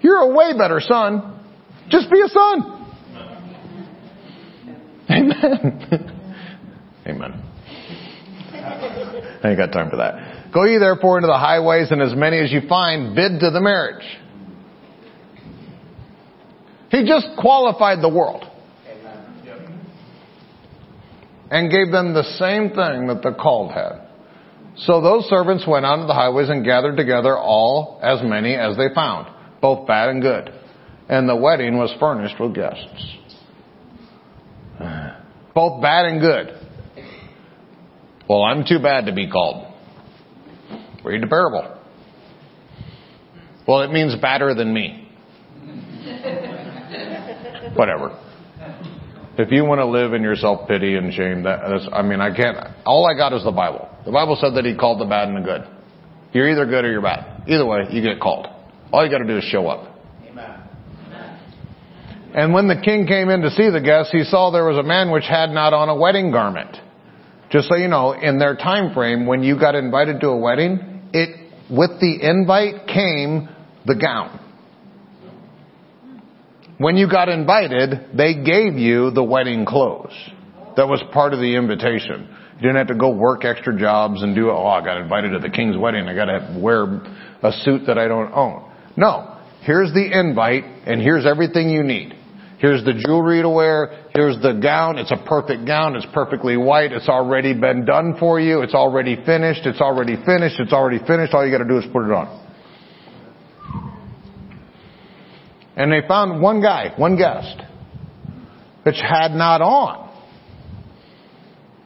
[0.00, 1.40] You're a way better son.
[1.88, 2.70] Just be a son.
[5.10, 6.20] Amen.
[7.06, 7.42] Amen.
[8.52, 10.52] I ain't got time for that.
[10.52, 13.60] Go ye therefore into the highways and as many as you find bid to the
[13.60, 14.04] marriage.
[16.94, 18.44] He just qualified the world
[21.50, 24.06] and gave them the same thing that the called had.
[24.76, 28.76] So those servants went out to the highways and gathered together all as many as
[28.76, 29.26] they found,
[29.60, 30.52] both bad and good.
[31.08, 33.16] And the wedding was furnished with guests.
[35.52, 36.60] Both bad and good.
[38.28, 39.66] Well, I'm too bad to be called.
[41.04, 41.76] Read the parable.
[43.66, 45.03] Well, it means badder than me.
[47.74, 48.18] Whatever.
[49.36, 52.20] If you want to live in your self pity and shame, that, that's, I mean,
[52.20, 52.56] I can't.
[52.86, 53.88] All I got is the Bible.
[54.04, 55.64] The Bible said that He called the bad and the good.
[56.32, 57.42] You're either good or you're bad.
[57.48, 58.46] Either way, you get called.
[58.92, 59.98] All you got to do is show up.
[60.28, 60.60] Amen.
[62.34, 64.82] And when the king came in to see the guests, he saw there was a
[64.82, 66.76] man which had not on a wedding garment.
[67.50, 71.08] Just so you know, in their time frame, when you got invited to a wedding,
[71.12, 73.48] it with the invite came
[73.86, 74.40] the gown.
[76.78, 80.12] When you got invited, they gave you the wedding clothes.
[80.76, 82.28] That was part of the invitation.
[82.56, 85.38] You didn't have to go work extra jobs and do, oh, I got invited to
[85.38, 86.08] the king's wedding.
[86.08, 86.84] I got to wear
[87.42, 88.70] a suit that I don't own.
[88.96, 89.38] No.
[89.62, 92.14] Here's the invite and here's everything you need.
[92.58, 94.08] Here's the jewelry to wear.
[94.14, 94.98] Here's the gown.
[94.98, 95.94] It's a perfect gown.
[95.96, 96.92] It's perfectly white.
[96.92, 98.62] It's already been done for you.
[98.62, 99.62] It's already finished.
[99.64, 100.58] It's already finished.
[100.58, 101.34] It's already finished.
[101.34, 102.43] All you gotta do is put it on.
[105.76, 107.60] And they found one guy, one guest,
[108.84, 110.10] which had not on.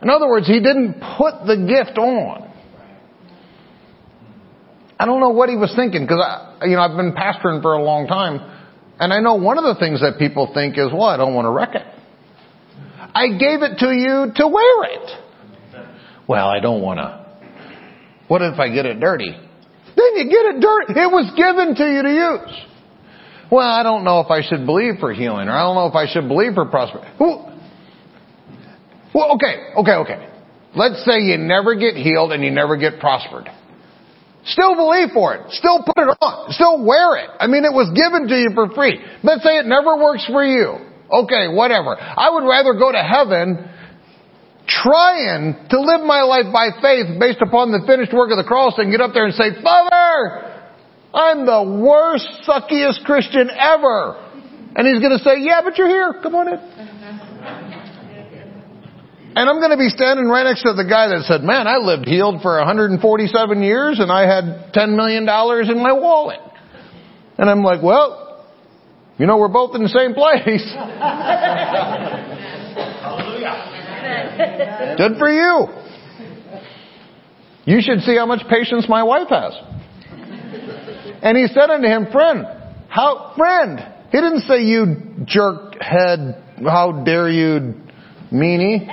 [0.03, 2.53] In other words, he didn't put the gift on.
[5.01, 7.75] I don't know what he was thinking because I, you know, I've been pastoring for
[7.75, 8.41] a long time,
[8.99, 11.47] and I know one of the things that people think is, well, I don't want
[11.47, 11.87] to wreck it.
[13.15, 15.89] I gave it to you to wear it.
[16.29, 17.27] Well, I don't want to.
[18.29, 19.31] What if I get it dirty?
[19.31, 21.01] Then you get it dirty.
[21.01, 22.69] It was given to you to use.
[23.51, 25.95] Well, I don't know if I should believe for healing, or I don't know if
[25.95, 27.11] I should believe for prosperity.
[27.19, 27.57] Well,
[29.37, 30.29] okay, okay, okay.
[30.75, 33.49] Let's say you never get healed and you never get prospered.
[34.45, 35.51] Still believe for it.
[35.53, 36.53] Still put it on.
[36.53, 37.31] Still wear it.
[37.41, 39.01] I mean, it was given to you for free.
[39.23, 40.77] Let's say it never works for you.
[41.11, 41.97] Okay, whatever.
[41.99, 43.65] I would rather go to heaven
[44.69, 48.77] trying to live my life by faith based upon the finished work of the cross
[48.77, 50.58] and get up there and say, Father,
[51.15, 54.25] I'm the worst, suckiest Christian ever.
[54.77, 56.15] And he's going to say, yeah, but you're here.
[56.23, 56.59] Come on in.
[59.39, 61.77] And I'm going to be standing right next to the guy that said, man, I
[61.77, 66.41] lived healed for 147 years and I had $10 million in my wallet.
[67.39, 68.45] And I'm like, well,
[69.17, 70.67] you know, we're both in the same place.
[74.99, 75.67] Good for you.
[77.65, 79.55] You should see how much patience my wife has.
[81.23, 82.47] And he said unto him, friend,
[82.89, 83.79] how, friend,
[84.11, 87.75] he didn't say you jerk head, how dare you
[88.33, 88.87] meanie.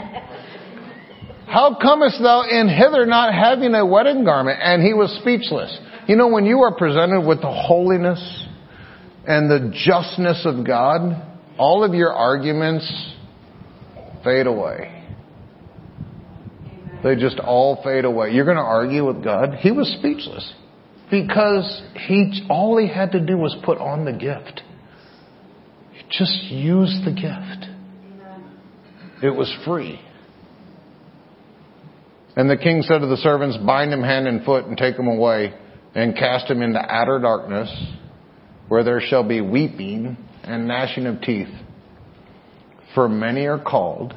[1.48, 4.60] How comest thou in hither not having a wedding garment?
[4.62, 5.78] And he was speechless.
[6.08, 8.20] You know, when you are presented with the holiness
[9.28, 11.24] and the justness of God,
[11.58, 13.16] all of your arguments
[14.24, 14.92] fade away.
[17.04, 18.32] They just all fade away.
[18.32, 19.56] You're going to argue with God?
[19.60, 20.52] He was speechless.
[21.11, 24.61] Because he, all he had to do was put on the gift.
[25.94, 27.72] He Just use the gift.
[29.23, 29.99] It was free.
[32.36, 35.07] And the king said to the servants, bind him hand and foot and take him
[35.07, 35.53] away
[35.94, 37.73] and cast him into outer darkness
[38.68, 41.53] where there shall be weeping and gnashing of teeth.
[42.94, 44.14] For many are called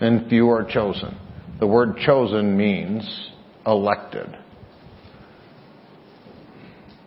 [0.00, 1.16] and few are chosen.
[1.60, 3.30] The word chosen means
[3.66, 4.36] elected.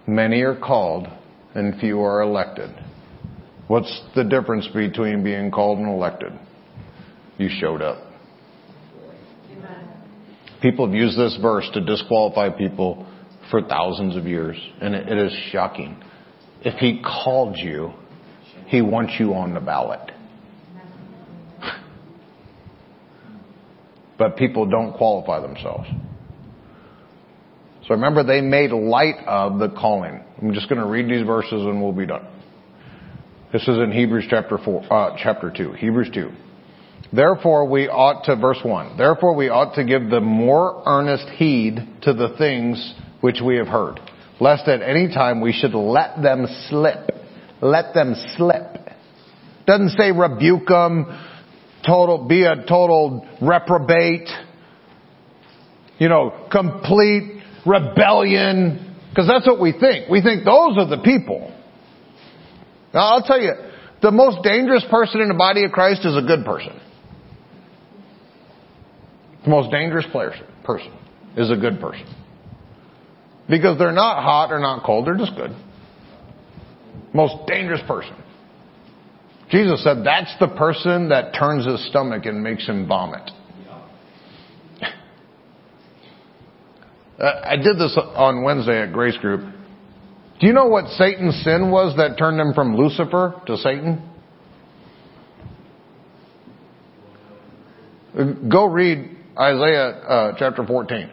[0.07, 1.07] Many are called
[1.55, 2.69] and few are elected.
[3.67, 6.33] What's the difference between being called and elected?
[7.37, 8.13] You showed up.
[10.61, 13.05] People have used this verse to disqualify people
[13.51, 16.01] for thousands of years, and it is shocking.
[16.61, 17.93] If he called you,
[18.67, 20.11] he wants you on the ballot.
[24.17, 25.89] But people don't qualify themselves.
[27.87, 30.23] So remember, they made light of the calling.
[30.41, 32.25] I'm just going to read these verses and we'll be done.
[33.51, 35.73] This is in Hebrews chapter four, uh, chapter two.
[35.73, 36.31] Hebrews two.
[37.11, 41.75] Therefore we ought to, verse one, therefore we ought to give the more earnest heed
[42.03, 43.99] to the things which we have heard,
[44.39, 47.11] lest at any time we should let them slip.
[47.61, 48.77] Let them slip.
[49.67, 51.05] Doesn't say rebuke them,
[51.85, 54.29] total, be a total reprobate,
[55.99, 60.09] you know, complete rebellion, because that's what we think.
[60.09, 61.53] We think those are the people.
[62.93, 63.53] Now I'll tell you,
[64.01, 66.79] the most dangerous person in the body of Christ is a good person.
[69.43, 70.93] The most dangerous person
[71.37, 72.05] is a good person.
[73.49, 75.51] Because they're not hot or not cold, they're just good.
[77.13, 78.15] Most dangerous person.
[79.49, 83.29] Jesus said that's the person that turns his stomach and makes him vomit.
[87.19, 89.41] Uh, I did this on Wednesday at Grace Group.
[90.39, 94.09] Do you know what Satan's sin was that turned him from Lucifer to Satan?
[98.49, 99.09] Go read
[99.39, 101.09] Isaiah uh, chapter 14.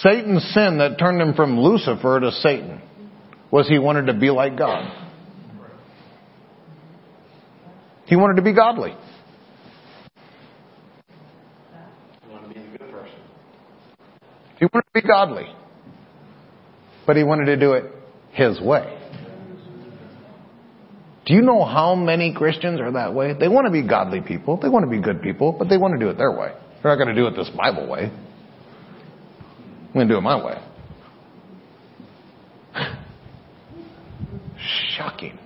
[0.00, 2.82] Satan's sin that turned him from Lucifer to Satan
[3.50, 4.92] was he wanted to be like God.
[8.06, 8.94] He wanted to be godly.
[14.66, 15.46] He wanted to be godly.
[17.06, 17.84] But he wanted to do it
[18.32, 18.98] his way.
[21.24, 23.32] Do you know how many Christians are that way?
[23.38, 24.58] They want to be godly people.
[24.60, 26.52] They want to be good people, but they want to do it their way.
[26.82, 28.10] They're not going to do it this Bible way.
[28.10, 30.60] I'm going to do it my way.
[34.96, 35.38] Shocking.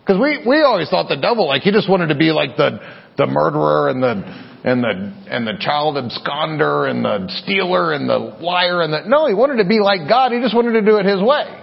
[0.00, 2.80] Because we, we always thought the devil, like, he just wanted to be like the,
[3.18, 8.18] the murderer and the, and the, and the child absconder and the stealer and the
[8.18, 10.32] liar and the, no, he wanted to be like God.
[10.32, 11.58] He just wanted to do it his way.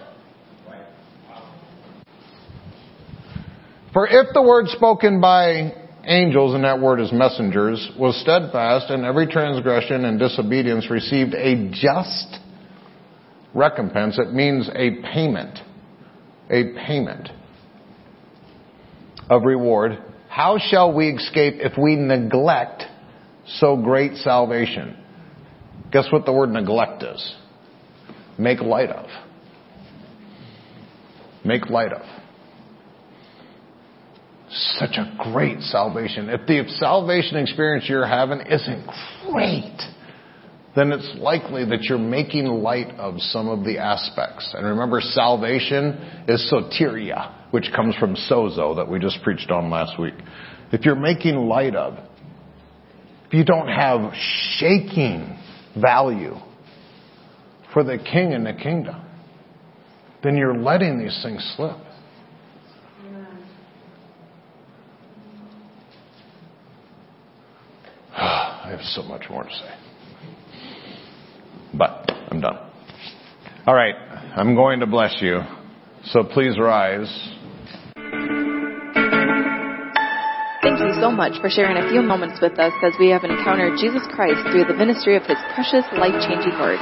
[3.94, 5.74] For if the word spoken by
[6.04, 11.70] angels, and that word is messengers, was steadfast, and every transgression and disobedience received a
[11.72, 12.40] just
[13.54, 15.60] recompense, it means a payment.
[16.52, 17.30] A payment
[19.30, 20.04] of reward.
[20.30, 22.84] How shall we escape if we neglect
[23.46, 24.96] so great salvation?
[25.92, 27.36] Guess what the word neglect is?
[28.38, 29.08] Make light of.
[31.44, 32.04] Make light of.
[34.50, 36.30] Such a great salvation.
[36.30, 38.88] If the salvation experience you're having isn't
[39.30, 39.78] great,
[40.76, 44.54] then it's likely that you're making light of some of the aspects.
[44.56, 50.00] And remember, salvation is soteria, which comes from sozo that we just preached on last
[50.00, 50.14] week.
[50.72, 51.98] If you're making light of,
[53.28, 54.12] if you don't have
[54.58, 55.38] shaking
[55.80, 56.36] value
[57.74, 59.04] for the king and the kingdom,
[60.24, 61.78] then you're letting these things slip.
[68.16, 69.74] I have so much more to say.
[71.74, 72.58] But I'm done.
[73.66, 73.96] All right,
[74.36, 75.42] I'm going to bless you.
[76.06, 77.08] So please rise.
[80.80, 83.76] Thank you so much for sharing a few moments with us as we have encountered
[83.84, 86.80] Jesus Christ through the ministry of His precious, life-changing Word.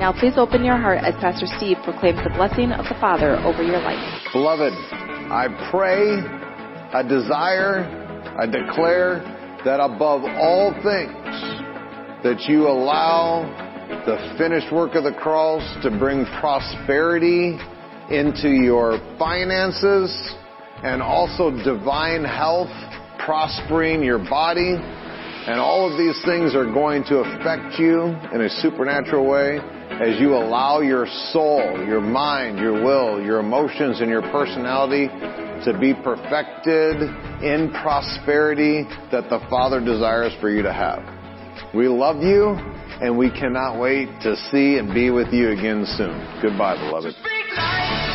[0.00, 3.62] Now, please open your heart as Pastor Steve proclaims the blessing of the Father over
[3.62, 4.00] your life.
[4.32, 6.24] Beloved, I pray,
[6.96, 7.84] I desire,
[8.32, 9.20] I declare
[9.66, 13.44] that above all things, that you allow
[14.06, 17.60] the finished work of the cross to bring prosperity
[18.08, 20.08] into your finances
[20.82, 22.72] and also divine health
[23.18, 28.50] prospering your body, and all of these things are going to affect you in a
[28.60, 29.58] supernatural way
[29.90, 35.08] as you allow your soul, your mind, your will, your emotions, and your personality
[35.64, 37.02] to be perfected
[37.42, 41.02] in prosperity that the Father desires for you to have.
[41.74, 42.54] We love you,
[43.00, 46.40] and we cannot wait to see and be with you again soon.
[46.42, 48.07] Goodbye, beloved.